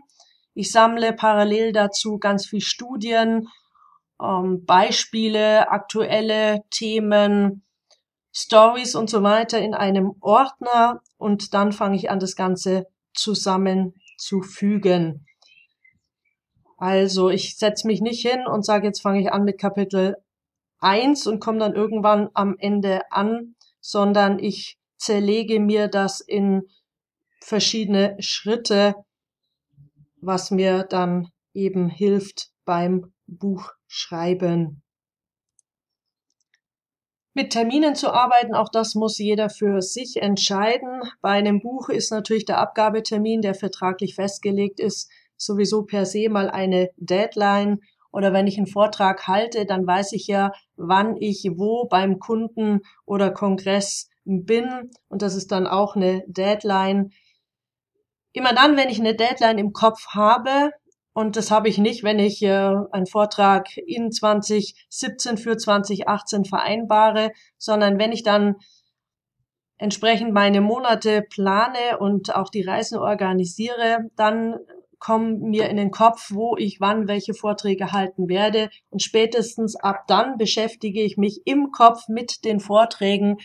Ich 0.53 0.71
sammle 0.71 1.11
parallel 1.11 1.73
dazu 1.73 2.17
ganz 2.19 2.47
viel 2.47 2.61
Studien, 2.61 3.49
ähm, 4.21 4.65
Beispiele, 4.65 5.69
aktuelle 5.69 6.63
Themen, 6.69 7.63
Stories 8.33 8.95
und 8.95 9.09
so 9.09 9.21
weiter 9.21 9.59
in 9.59 9.73
einem 9.73 10.15
Ordner 10.19 11.01
und 11.17 11.53
dann 11.53 11.71
fange 11.71 11.95
ich 11.95 12.09
an, 12.09 12.19
das 12.19 12.35
Ganze 12.35 12.87
zusammenzufügen. 13.13 15.25
Also 16.77 17.29
ich 17.29 17.57
setze 17.57 17.87
mich 17.87 18.01
nicht 18.01 18.27
hin 18.27 18.47
und 18.47 18.65
sage, 18.65 18.87
jetzt 18.87 19.01
fange 19.01 19.21
ich 19.21 19.31
an 19.31 19.43
mit 19.43 19.59
Kapitel 19.59 20.17
eins 20.79 21.27
und 21.27 21.39
komme 21.39 21.59
dann 21.59 21.75
irgendwann 21.75 22.29
am 22.33 22.55
Ende 22.57 23.11
an, 23.11 23.55
sondern 23.79 24.39
ich 24.39 24.77
zerlege 24.97 25.59
mir 25.59 25.87
das 25.87 26.19
in 26.19 26.63
verschiedene 27.39 28.15
Schritte, 28.19 28.95
was 30.21 30.51
mir 30.51 30.83
dann 30.83 31.29
eben 31.53 31.89
hilft 31.89 32.49
beim 32.65 33.13
Buchschreiben. 33.93 34.81
Mit 37.35 37.51
Terminen 37.51 37.95
zu 37.95 38.11
arbeiten, 38.11 38.55
auch 38.55 38.69
das 38.69 38.95
muss 38.95 39.19
jeder 39.19 39.49
für 39.49 39.81
sich 39.81 40.17
entscheiden. 40.21 41.01
Bei 41.21 41.29
einem 41.29 41.61
Buch 41.61 41.89
ist 41.89 42.11
natürlich 42.11 42.45
der 42.45 42.57
Abgabetermin, 42.57 43.41
der 43.41 43.53
vertraglich 43.53 44.15
festgelegt 44.15 44.79
ist, 44.79 45.11
sowieso 45.37 45.83
per 45.83 46.07
se 46.07 46.27
mal 46.29 46.49
eine 46.49 46.89
Deadline 46.97 47.81
oder 48.11 48.33
wenn 48.33 48.47
ich 48.47 48.57
einen 48.57 48.67
Vortrag 48.67 49.27
halte, 49.27 49.65
dann 49.65 49.85
weiß 49.85 50.13
ich 50.13 50.25
ja, 50.27 50.51
wann 50.75 51.15
ich 51.17 51.47
wo 51.55 51.87
beim 51.87 52.19
Kunden 52.19 52.81
oder 53.05 53.31
Kongress 53.31 54.09
bin. 54.25 54.91
Und 55.07 55.21
das 55.21 55.35
ist 55.35 55.51
dann 55.51 55.67
auch 55.67 55.95
eine 55.95 56.23
Deadline. 56.27 57.11
Immer 58.31 58.53
dann, 58.53 58.75
wenn 58.75 58.89
ich 58.89 58.99
eine 58.99 59.15
Deadline 59.15 59.59
im 59.59 59.71
Kopf 59.71 60.07
habe, 60.13 60.71
und 61.13 61.35
das 61.35 61.51
habe 61.51 61.69
ich 61.69 61.77
nicht, 61.77 62.03
wenn 62.03 62.19
ich 62.19 62.41
äh, 62.41 62.75
einen 62.91 63.05
Vortrag 63.05 63.77
in 63.77 64.11
2017 64.11 65.37
für 65.37 65.57
2018 65.57 66.45
vereinbare, 66.45 67.31
sondern 67.57 67.99
wenn 67.99 68.11
ich 68.11 68.23
dann 68.23 68.55
entsprechend 69.77 70.33
meine 70.33 70.61
Monate 70.61 71.21
plane 71.29 71.99
und 71.99 72.35
auch 72.35 72.49
die 72.49 72.63
Reisen 72.63 72.97
organisiere, 72.97 74.09
dann 74.15 74.55
kommen 74.97 75.49
mir 75.49 75.69
in 75.69 75.77
den 75.77 75.91
Kopf, 75.91 76.31
wo 76.31 76.55
ich 76.57 76.79
wann 76.79 77.07
welche 77.07 77.33
Vorträge 77.33 77.91
halten 77.91 78.29
werde. 78.29 78.69
Und 78.89 79.03
spätestens 79.03 79.75
ab 79.75 80.07
dann 80.07 80.37
beschäftige 80.37 81.03
ich 81.03 81.17
mich 81.17 81.41
im 81.45 81.71
Kopf 81.71 82.07
mit 82.07 82.45
den 82.45 82.59
Vorträgen, 82.59 83.37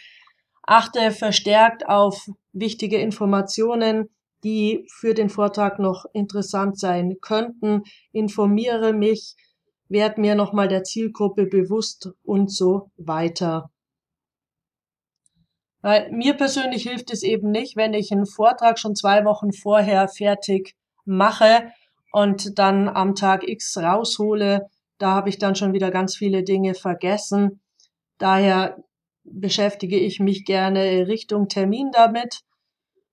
achte 0.62 1.10
verstärkt 1.10 1.88
auf 1.88 2.28
wichtige 2.52 2.98
Informationen, 2.98 4.08
die 4.44 4.86
für 4.88 5.14
den 5.14 5.30
Vortrag 5.30 5.78
noch 5.78 6.04
interessant 6.12 6.78
sein 6.78 7.16
könnten, 7.20 7.82
informiere 8.12 8.92
mich, 8.92 9.36
werde 9.88 10.20
mir 10.20 10.34
nochmal 10.34 10.68
der 10.68 10.84
Zielgruppe 10.84 11.46
bewusst 11.46 12.10
und 12.22 12.52
so 12.52 12.90
weiter. 12.96 13.70
Weil 15.80 16.10
mir 16.10 16.34
persönlich 16.34 16.82
hilft 16.82 17.12
es 17.12 17.22
eben 17.22 17.50
nicht, 17.50 17.76
wenn 17.76 17.94
ich 17.94 18.10
einen 18.12 18.26
Vortrag 18.26 18.78
schon 18.78 18.96
zwei 18.96 19.24
Wochen 19.24 19.52
vorher 19.52 20.08
fertig 20.08 20.74
mache 21.04 21.70
und 22.12 22.58
dann 22.58 22.88
am 22.88 23.14
Tag 23.14 23.48
X 23.48 23.76
raushole, 23.78 24.68
da 24.98 25.12
habe 25.12 25.28
ich 25.28 25.38
dann 25.38 25.54
schon 25.54 25.72
wieder 25.72 25.90
ganz 25.90 26.16
viele 26.16 26.42
Dinge 26.42 26.74
vergessen. 26.74 27.60
Daher 28.18 28.76
beschäftige 29.22 29.98
ich 29.98 30.18
mich 30.18 30.44
gerne 30.44 31.06
Richtung 31.06 31.48
Termin 31.48 31.90
damit. 31.92 32.40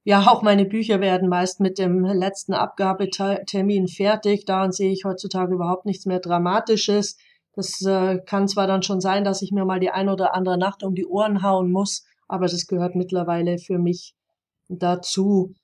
Ja, 0.08 0.22
auch 0.28 0.44
meine 0.44 0.66
Bücher 0.66 1.02
werden 1.02 1.30
meist 1.30 1.60
mit 1.60 1.80
dem 1.80 2.06
letzten 2.06 2.54
Abgabetermin 2.54 3.88
fertig. 3.88 4.46
Daran 4.46 4.72
sehe 4.72 4.92
ich 4.92 5.04
heutzutage 5.04 5.56
überhaupt 5.56 5.88
nichts 5.88 6.06
mehr 6.06 6.20
Dramatisches. 6.20 7.18
Das 7.54 7.82
äh, 7.82 8.20
kann 8.20 8.48
zwar 8.48 8.68
dann 8.68 8.84
schon 8.84 9.02
sein, 9.02 9.24
dass 9.24 9.42
ich 9.42 9.52
mir 9.52 9.66
mal 9.66 9.80
die 9.80 9.90
ein 9.90 10.08
oder 10.08 10.36
andere 10.36 10.60
Nacht 10.60 10.84
um 10.84 10.94
die 10.94 11.08
Ohren 11.08 11.42
hauen 11.42 11.72
muss, 11.72 12.06
aber 12.28 12.46
das 12.46 12.68
gehört 12.68 12.94
mittlerweile 12.94 13.58
für 13.58 13.80
mich 13.80 14.14
dazu. 14.68 15.56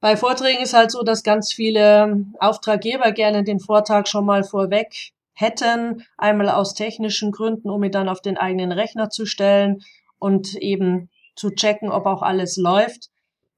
Bei 0.00 0.16
Vorträgen 0.16 0.62
ist 0.62 0.74
halt 0.74 0.90
so, 0.90 1.04
dass 1.04 1.22
ganz 1.22 1.52
viele 1.52 2.26
Auftraggeber 2.40 3.12
gerne 3.12 3.44
den 3.44 3.60
Vortrag 3.60 4.08
schon 4.08 4.26
mal 4.26 4.42
vorweg 4.42 5.12
hätten, 5.32 6.02
einmal 6.18 6.48
aus 6.48 6.74
technischen 6.74 7.30
Gründen, 7.30 7.70
um 7.70 7.84
ihn 7.84 7.92
dann 7.92 8.08
auf 8.08 8.20
den 8.20 8.36
eigenen 8.36 8.72
Rechner 8.72 9.10
zu 9.10 9.26
stellen 9.26 9.82
und 10.18 10.56
eben 10.56 11.08
zu 11.36 11.50
checken, 11.50 11.92
ob 11.92 12.06
auch 12.06 12.22
alles 12.22 12.56
läuft. 12.56 13.10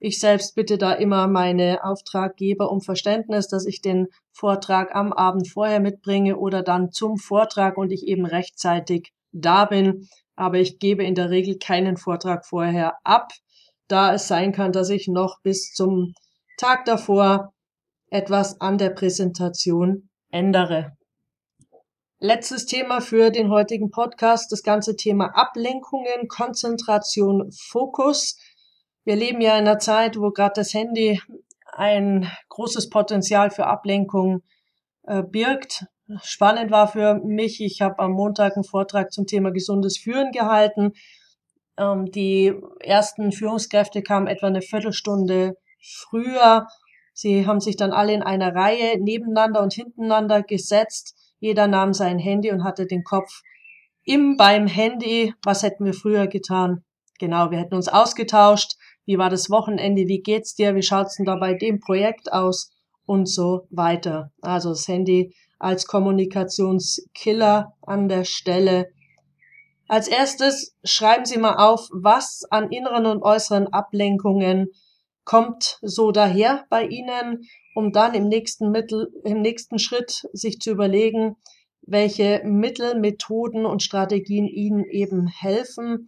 Ich 0.05 0.19
selbst 0.19 0.57
bitte 0.57 0.79
da 0.79 0.95
immer 0.95 1.29
meine 1.29 1.85
Auftraggeber 1.85 2.73
um 2.73 2.81
Verständnis, 2.81 3.47
dass 3.47 3.67
ich 3.67 3.83
den 3.83 4.09
Vortrag 4.33 4.93
am 4.97 5.13
Abend 5.13 5.49
vorher 5.49 5.79
mitbringe 5.79 6.39
oder 6.39 6.65
dann 6.65 6.91
zum 6.91 7.19
Vortrag 7.19 7.79
und 7.79 7.93
ich 7.93 8.09
eben 8.09 8.27
rechtzeitig 8.27 9.13
da 9.31 9.65
bin. 9.65 10.09
Aber 10.35 10.59
ich 10.59 10.81
gebe 10.81 11.05
in 11.05 11.15
der 11.15 11.31
Regel 11.31 11.57
keinen 11.57 11.97
Vortrag 11.97 12.45
vorher 12.45 12.97
ab, 13.05 13.31
da 13.87 14.13
es 14.13 14.27
sein 14.27 14.51
kann, 14.51 14.73
dass 14.73 14.91
ich 14.91 15.07
noch 15.07 15.41
bis 15.45 15.73
zum 15.73 16.15
Tag 16.59 16.85
davor 16.85 17.53
etwas 18.11 18.61
an 18.61 18.79
der 18.79 18.91
Präsentation 18.91 20.09
ändere. 20.33 20.97
Letztes 22.19 22.67
Thema 22.67 23.01
für 23.01 23.31
den 23.31 23.51
heutigen 23.51 23.91
Podcast, 23.91 24.51
das 24.51 24.65
ganze 24.65 24.97
Thema 24.97 25.37
Ablenkungen, 25.37 26.27
Konzentration, 26.27 27.53
Fokus. 27.53 28.37
Wir 29.05 29.17
leben 29.17 29.41
ja 29.41 29.59
in 29.59 29.67
einer 29.67 29.79
Zeit, 29.79 30.17
wo 30.17 30.31
gerade 30.31 30.53
das 30.57 30.75
Handy 30.75 31.21
ein 31.73 32.31
großes 32.51 32.89
Potenzial 32.89 33.51
für 33.51 33.67
Ablenkung 33.67 34.43
äh, 35.05 35.23
birgt. 35.23 35.87
Spannend 36.23 36.71
war 36.71 36.89
für 36.89 37.15
mich, 37.25 37.61
ich 37.61 37.81
habe 37.81 37.99
am 37.99 38.13
Montag 38.13 38.57
einen 38.57 38.65
Vortrag 38.65 39.13
zum 39.13 39.27
Thema 39.27 39.51
gesundes 39.51 39.99
Führen 39.99 40.31
gehalten. 40.31 40.93
Ähm, 41.79 42.07
die 42.13 42.53
ersten 42.81 43.33
Führungskräfte 43.33 44.03
kamen 44.03 44.27
etwa 44.27 44.47
eine 44.47 44.63
Viertelstunde 44.63 45.57
früher. 45.81 46.69
Sie 47.13 47.47
haben 47.47 47.61
sich 47.61 47.77
dann 47.77 47.93
alle 47.93 48.13
in 48.13 48.23
einer 48.23 48.55
Reihe 48.55 49.03
nebeneinander 49.03 49.63
und 49.63 49.73
hintereinander 49.73 50.43
gesetzt. 50.43 51.17
Jeder 51.41 51.67
nahm 51.67 51.93
sein 51.93 52.19
Handy 52.19 52.53
und 52.53 52.63
hatte 52.63 52.87
den 52.87 53.03
Kopf 53.03 53.43
im 54.05 54.37
beim 54.37 54.67
Handy. 54.67 55.35
Was 55.45 55.63
hätten 55.63 55.85
wir 55.85 55.95
früher 55.95 56.29
getan? 56.29 56.85
Genau, 57.19 57.51
wir 57.51 57.59
hätten 57.59 57.75
uns 57.75 57.89
ausgetauscht. 57.89 58.77
Wie 59.05 59.19
war 59.19 59.31
das 59.31 59.51
Wochenende? 59.51 60.07
Wie 60.07 60.21
geht's 60.21 60.55
dir? 60.55 60.75
Wie 60.75 60.83
schaut's 60.83 61.17
denn 61.17 61.27
da 61.27 61.37
bei 61.37 61.55
dem 61.55 61.81
Projekt 61.81 62.33
aus? 62.33 62.71
Und 63.05 63.29
so 63.29 63.67
weiter. 63.71 64.31
Also 64.41 64.71
das 64.71 64.87
Handy 64.87 65.35
als 65.59 65.87
Kommunikationskiller 65.87 67.75
an 67.83 68.09
der 68.09 68.25
Stelle. 68.25 68.89
Als 69.89 70.09
erstes 70.09 70.77
schreiben 70.85 71.25
Sie 71.25 71.39
mal 71.39 71.57
auf, 71.57 71.89
was 71.93 72.45
an 72.51 72.71
inneren 72.71 73.07
und 73.07 73.23
äußeren 73.23 73.69
Ablenkungen 73.69 74.69
kommt 75.25 75.79
so 75.83 76.11
daher 76.11 76.65
bei 76.71 76.87
Ihnen, 76.87 77.43
um 77.75 77.93
dann 77.93 78.15
im 78.15 78.29
nächsten 78.29 78.71
Mittel, 78.71 79.09
im 79.25 79.41
nächsten 79.41 79.79
Schritt 79.79 80.27
sich 80.33 80.61
zu 80.61 80.71
überlegen, 80.71 81.37
welche 81.83 82.43
Mittel, 82.45 82.99
Methoden 82.99 83.67
und 83.67 83.83
Strategien 83.83 84.47
Ihnen 84.47 84.85
eben 84.85 85.27
helfen, 85.27 86.07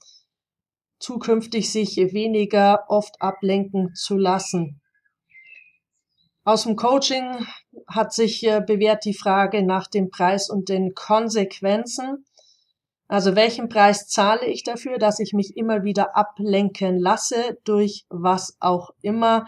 zukünftig 1.05 1.71
sich 1.71 1.97
weniger 1.97 2.85
oft 2.88 3.21
ablenken 3.21 3.95
zu 3.95 4.17
lassen. 4.17 4.81
Aus 6.45 6.64
dem 6.64 6.77
Coaching 6.77 7.47
hat 7.87 8.14
sich 8.14 8.47
äh, 8.47 8.62
bewährt 8.67 9.05
die 9.05 9.14
Frage 9.14 9.62
nach 9.62 9.87
dem 9.87 10.11
Preis 10.11 10.49
und 10.49 10.69
den 10.69 10.95
Konsequenzen. 10.95 12.25
Also 13.07 13.37
welchen 13.37 13.69
Preis 13.69 14.09
zahle 14.09 14.47
ich 14.47 14.62
dafür, 14.62 14.99
dass 14.99 15.21
ich 15.21 15.35
mich 15.35 15.57
immer 15.57 15.85
wieder 15.85 16.17
ablenken 16.17 16.99
lasse 16.99 17.59
durch 17.64 18.07
was 18.09 18.57
auch 18.61 18.90
immer. 19.03 19.47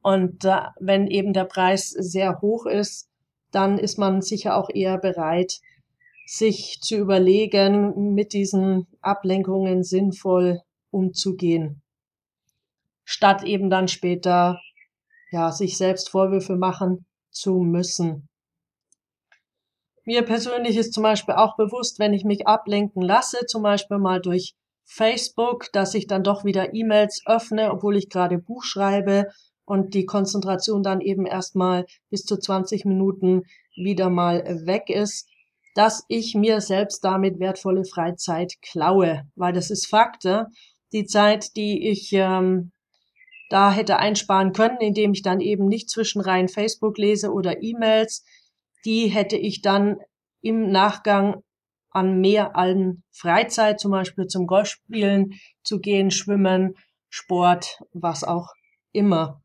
Und 0.00 0.44
äh, 0.44 0.58
wenn 0.78 1.08
eben 1.08 1.32
der 1.32 1.44
Preis 1.44 1.90
sehr 1.90 2.40
hoch 2.40 2.66
ist, 2.66 3.08
dann 3.50 3.78
ist 3.78 3.98
man 3.98 4.22
sicher 4.22 4.56
auch 4.56 4.70
eher 4.72 4.98
bereit, 4.98 5.60
sich 6.26 6.78
zu 6.80 6.96
überlegen, 6.96 8.14
mit 8.14 8.32
diesen 8.32 8.86
Ablenkungen 9.00 9.82
sinnvoll 9.82 10.63
umzugehen, 10.94 11.82
statt 13.04 13.42
eben 13.42 13.68
dann 13.68 13.88
später 13.88 14.60
ja 15.30 15.52
sich 15.52 15.76
selbst 15.76 16.08
Vorwürfe 16.08 16.56
machen 16.56 17.04
zu 17.30 17.54
müssen. 17.54 18.28
Mir 20.04 20.22
persönlich 20.22 20.76
ist 20.76 20.92
zum 20.92 21.02
Beispiel 21.02 21.34
auch 21.34 21.56
bewusst, 21.56 21.98
wenn 21.98 22.12
ich 22.12 22.24
mich 22.24 22.46
ablenken 22.46 23.02
lasse, 23.02 23.46
zum 23.46 23.62
Beispiel 23.62 23.98
mal 23.98 24.20
durch 24.20 24.54
Facebook, 24.84 25.72
dass 25.72 25.94
ich 25.94 26.06
dann 26.06 26.22
doch 26.22 26.44
wieder 26.44 26.74
E-Mails 26.74 27.22
öffne, 27.26 27.72
obwohl 27.72 27.96
ich 27.96 28.10
gerade 28.10 28.38
Buch 28.38 28.64
schreibe 28.64 29.28
und 29.64 29.94
die 29.94 30.04
Konzentration 30.04 30.82
dann 30.82 31.00
eben 31.00 31.24
erstmal 31.24 31.86
bis 32.10 32.24
zu 32.24 32.36
20 32.36 32.84
Minuten 32.84 33.42
wieder 33.76 34.10
mal 34.10 34.44
weg 34.66 34.90
ist, 34.90 35.26
dass 35.74 36.04
ich 36.08 36.34
mir 36.34 36.60
selbst 36.60 37.02
damit 37.04 37.40
wertvolle 37.40 37.84
Freizeit 37.84 38.52
klaue, 38.62 39.22
weil 39.34 39.52
das 39.52 39.70
ist 39.70 39.88
Fakt. 39.88 40.24
Die 40.94 41.04
Zeit, 41.04 41.56
die 41.56 41.90
ich 41.90 42.10
ähm, 42.12 42.72
da 43.50 43.72
hätte 43.72 43.98
einsparen 43.98 44.52
können, 44.52 44.78
indem 44.80 45.12
ich 45.12 45.22
dann 45.22 45.40
eben 45.40 45.66
nicht 45.66 45.90
zwischen 45.90 46.20
rein 46.20 46.48
Facebook 46.48 46.96
lese 46.96 47.30
oder 47.32 47.62
E-Mails, 47.62 48.24
die 48.84 49.08
hätte 49.08 49.36
ich 49.36 49.60
dann 49.60 49.98
im 50.40 50.70
Nachgang 50.70 51.42
an 51.90 52.20
mehr 52.20 52.56
an 52.56 53.02
Freizeit, 53.12 53.80
zum 53.80 53.92
Beispiel 53.92 54.26
zum 54.26 54.46
Golfspielen 54.46 55.34
zu 55.62 55.78
gehen, 55.78 56.10
Schwimmen, 56.10 56.74
Sport, 57.08 57.80
was 57.92 58.24
auch 58.24 58.48
immer. 58.92 59.40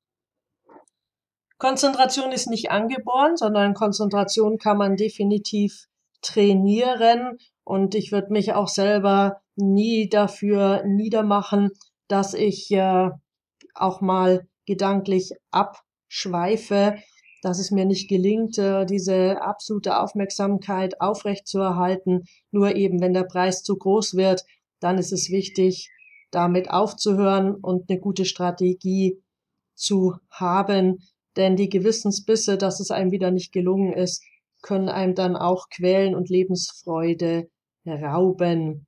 Konzentration 1.59 2.31
ist 2.31 2.47
nicht 2.47 2.71
angeboren, 2.71 3.37
sondern 3.37 3.73
Konzentration 3.73 4.57
kann 4.57 4.77
man 4.77 4.95
definitiv 4.95 5.87
trainieren 6.21 7.37
und 7.69 7.95
ich 7.95 8.11
würde 8.11 8.33
mich 8.33 8.53
auch 8.53 8.67
selber 8.67 9.41
nie 9.55 10.09
dafür 10.09 10.83
niedermachen, 10.85 11.69
dass 12.07 12.33
ich 12.33 12.71
äh, 12.71 13.09
auch 13.75 14.01
mal 14.01 14.47
gedanklich 14.65 15.31
abschweife 15.51 16.95
dass 17.41 17.59
es 17.59 17.71
mir 17.71 17.85
nicht 17.85 18.09
gelingt, 18.09 18.57
äh, 18.57 18.85
diese 18.85 19.41
absolute 19.41 19.99
Aufmerksamkeit 19.99 20.99
aufrechtzuerhalten. 21.01 22.25
Nur 22.51 22.75
eben, 22.75 23.01
wenn 23.01 23.13
der 23.13 23.23
Preis 23.23 23.63
zu 23.63 23.77
groß 23.77 24.15
wird, 24.15 24.43
dann 24.79 24.97
ist 24.97 25.13
es 25.13 25.29
wichtig, 25.29 25.89
damit 26.31 26.69
aufzuhören 26.69 27.55
und 27.55 27.89
eine 27.89 27.99
gute 27.99 28.25
Strategie 28.25 29.21
zu 29.75 30.15
haben. 30.29 30.99
Denn 31.37 31.55
die 31.55 31.69
Gewissensbisse, 31.69 32.57
dass 32.57 32.79
es 32.79 32.91
einem 32.91 33.11
wieder 33.11 33.31
nicht 33.31 33.51
gelungen 33.51 33.93
ist, 33.93 34.23
können 34.61 34.89
einem 34.89 35.15
dann 35.15 35.37
auch 35.37 35.69
quälen 35.69 36.15
und 36.15 36.29
Lebensfreude 36.29 37.49
rauben. 37.85 38.87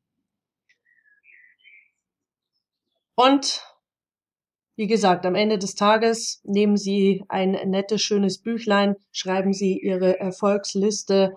Und 3.15 3.63
wie 4.75 4.87
gesagt, 4.87 5.25
am 5.25 5.35
Ende 5.35 5.59
des 5.59 5.75
Tages 5.75 6.41
nehmen 6.43 6.77
Sie 6.77 7.23
ein 7.27 7.51
nettes, 7.69 8.01
schönes 8.01 8.41
Büchlein, 8.41 8.95
schreiben 9.11 9.53
Sie 9.53 9.77
Ihre 9.77 10.19
Erfolgsliste, 10.19 11.35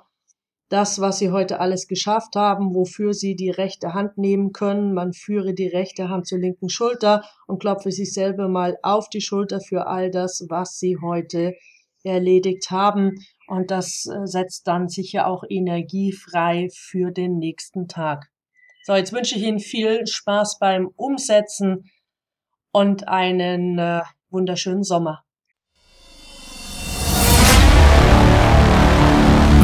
das, 0.71 1.01
was 1.01 1.19
Sie 1.19 1.31
heute 1.31 1.61
alles 1.61 1.87
geschafft 1.87 2.37
haben, 2.37 2.75
wofür 2.75 3.13
Sie 3.13 3.37
die 3.37 3.51
rechte 3.51 3.93
Hand 3.93 4.17
nehmen 4.17 4.53
können. 4.53 4.95
Man 4.95 5.13
führe 5.13 5.53
die 5.53 5.69
rechte 5.69 6.09
Hand 6.09 6.27
zur 6.27 6.39
linken 6.39 6.69
Schulter 6.69 7.25
und 7.47 7.61
klopfe 7.61 7.93
sich 7.93 8.13
selber 8.15 8.49
mal 8.49 8.79
auf 8.83 9.09
die 9.09 9.21
Schulter 9.21 9.61
für 9.61 9.87
all 9.87 10.11
das, 10.11 10.47
was 10.49 10.79
Sie 10.79 10.97
heute 11.03 11.55
erledigt 12.03 12.71
haben. 12.71 13.13
Und 13.47 13.71
das 13.71 14.07
äh, 14.07 14.27
setzt 14.27 14.67
dann 14.67 14.89
sicher 14.89 15.27
auch 15.27 15.45
Energie 15.49 16.13
frei 16.13 16.69
für 16.73 17.11
den 17.11 17.39
nächsten 17.39 17.89
Tag. 17.89 18.31
So, 18.85 18.95
jetzt 18.95 19.13
wünsche 19.13 19.37
ich 19.37 19.43
Ihnen 19.43 19.61
viel 19.61 20.07
Spaß 20.07 20.59
beim 20.59 20.89
Umsetzen 20.97 21.91
und 22.71 23.09
einen 23.09 23.79
äh, 23.79 24.03
wunderschönen 24.31 24.85
Sommer. 24.85 25.25